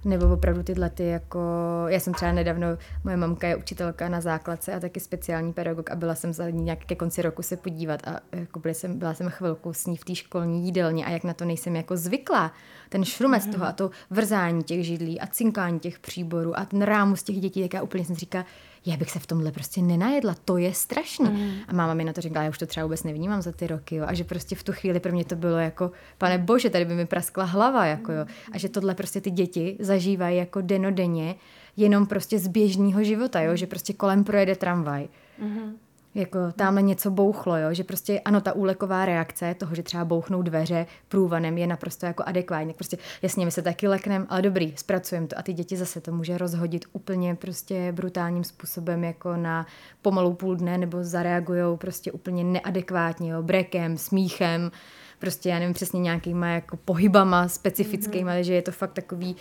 [0.05, 1.39] nebo opravdu tyhle ty jako,
[1.87, 2.67] já jsem třeba nedávno,
[3.03, 6.63] moje mamka je učitelka na základce a taky speciální pedagog a byla jsem za ní
[6.63, 9.97] nějak ke konci roku se podívat a jako byla jsem, byla jsem chvilku s ní
[9.97, 12.51] v té školní jídelně a jak na to nejsem jako zvyklá,
[12.89, 13.53] ten šrumec mm-hmm.
[13.53, 17.61] toho a to vrzání těch židlí a cinkání těch příborů a ten rámus těch dětí,
[17.61, 18.45] tak já úplně jsem říká,
[18.85, 21.29] já bych se v tomhle prostě nenajedla, to je strašný.
[21.29, 21.51] Mm.
[21.67, 23.95] A máma mi na to řekla, já už to třeba vůbec nevnímám za ty roky,
[23.95, 24.05] jo.
[24.07, 26.95] A že prostě v tu chvíli pro mě to bylo jako, pane bože, tady by
[26.95, 28.25] mi praskla hlava, jako jo.
[28.51, 31.35] A že tohle prostě ty děti zažívají jako denodenně,
[31.77, 33.55] jenom prostě z běžného života, jo.
[33.55, 35.07] Že prostě kolem projede tramvaj.
[35.39, 35.77] Mm.
[36.15, 37.73] Jako tamhle něco bouchlo, jo?
[37.73, 42.23] že prostě ano, ta úleková reakce toho, že třeba bouchnou dveře průvanem je naprosto jako
[42.25, 42.73] adekvátní.
[42.73, 46.11] Prostě jasně, my se taky lekneme, ale dobrý, zpracujeme to a ty děti zase to
[46.11, 49.65] může rozhodit úplně prostě brutálním způsobem jako na
[50.01, 53.43] pomalu půl dne nebo zareagujou prostě úplně neadekvátně, jo?
[53.43, 54.71] brekem, smíchem,
[55.19, 58.43] prostě já nevím přesně nějakýma jako pohybama specifickými, mm-hmm.
[58.43, 59.35] že je to fakt takový,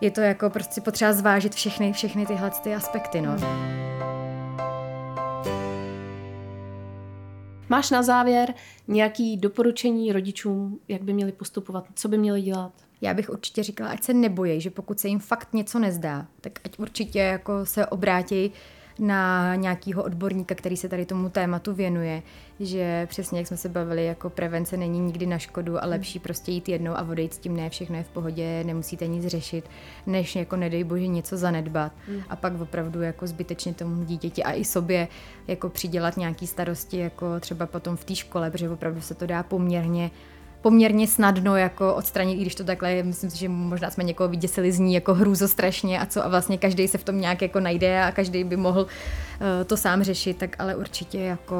[0.00, 3.36] je to jako prostě potřeba zvážit všechny, všechny tyhle ty aspekty, no.
[7.74, 8.54] Máš na závěr
[8.88, 12.72] nějaký doporučení rodičům, jak by měli postupovat, co by měli dělat?
[13.00, 16.60] Já bych určitě říkala, ať se nebojí, že pokud se jim fakt něco nezdá, tak
[16.64, 18.52] ať určitě jako se obrátí
[18.98, 22.22] na nějakého odborníka, který se tady tomu tématu věnuje,
[22.60, 26.52] že přesně jak jsme se bavili, jako prevence není nikdy na škodu a lepší prostě
[26.52, 29.70] jít jednou a odejít s tím, ne, všechno je v pohodě, nemusíte nic řešit,
[30.06, 32.22] než jako nedej bože něco zanedbat mm.
[32.28, 35.08] a pak opravdu jako zbytečně tomu dítěti a i sobě
[35.48, 39.42] jako přidělat nějaký starosti, jako třeba potom v té škole, protože opravdu se to dá
[39.42, 40.10] poměrně
[40.64, 44.72] poměrně snadno jako odstranit, i když to takhle, myslím si, že možná jsme někoho vyděsili
[44.72, 47.60] z ní jako hrůzo strašně a co a vlastně každý se v tom nějak jako
[47.60, 48.88] najde a každý by mohl uh,
[49.66, 51.56] to sám řešit, tak ale určitě jako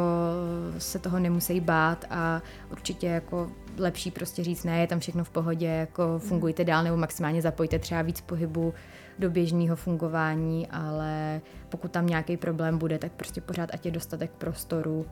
[0.78, 2.42] se toho nemusí bát a
[2.72, 6.96] určitě jako lepší prostě říct ne, je tam všechno v pohodě, jako fungujte dál nebo
[6.96, 8.74] maximálně zapojte třeba víc pohybu
[9.18, 14.30] do běžného fungování, ale pokud tam nějaký problém bude, tak prostě pořád ať je dostatek
[14.38, 15.06] prostoru,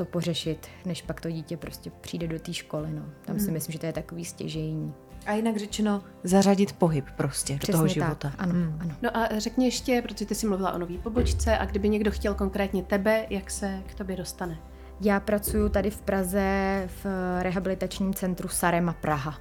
[0.00, 2.88] to pořešit, než pak to dítě prostě přijde do té školy.
[2.92, 3.02] No.
[3.24, 3.52] Tam si Hmm.
[3.54, 4.94] myslím, že to je takový stěžejní.
[5.26, 8.14] A jinak řečeno, zařadit pohyb prostě do toho života.
[8.14, 8.78] tak, ano, Hmm.
[8.80, 8.94] ano.
[9.02, 12.34] No a řekni ještě, protože ty jsi mluvila o nový pobočce a kdyby někdo chtěl
[12.34, 14.58] konkrétně tebe, jak se k tobě dostane?
[15.00, 17.06] Já pracuji tady v Praze v
[17.42, 19.38] rehabilitačním centru Sarema Praha.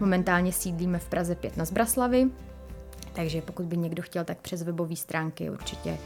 [0.00, 2.30] Momentálně sídlíme v Praze 5 na Zbraslavy,
[3.12, 5.96] takže pokud by někdo chtěl, tak přes webové stránky určitě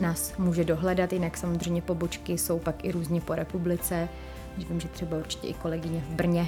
[0.00, 1.12] nás může dohledat.
[1.12, 4.08] Jinak samozřejmě pobočky jsou pak i různě po republice.
[4.68, 6.46] Vím, že třeba určitě i kolegyně v Brně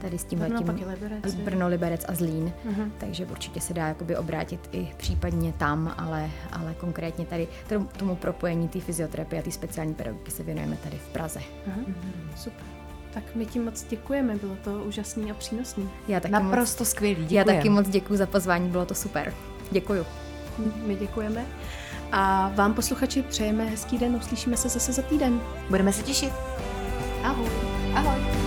[0.00, 1.44] tady s Brno, tím Liberec, jo.
[1.44, 2.92] Brno, Liberec a Zlín, Mhm.
[2.98, 7.48] takže určitě se dá jakoby obrátit i případně tam, ale, ale konkrétně tady
[7.98, 11.40] tomu- propojení té fyzioterapie a té speciální pedagogiky se věnujeme tady v Praze.
[11.66, 11.80] Aha.
[12.36, 12.64] Super.
[13.14, 15.90] Tak my ti moc děkujeme, bylo to úžasný a přínosný.
[16.08, 17.34] Já taky, moc, Naprosto skvělý, děkuji.
[17.34, 19.34] já taky moc děkuji za pozvání, bylo to super.
[19.70, 20.06] Děkuju.
[20.86, 21.46] My děkujeme.
[22.12, 25.40] A vám posluchači přejeme hezký den, uslyšíme se zase za týden.
[25.68, 26.32] Budeme se těšit.
[27.24, 27.46] Ahoj.
[27.94, 28.41] Ahoj.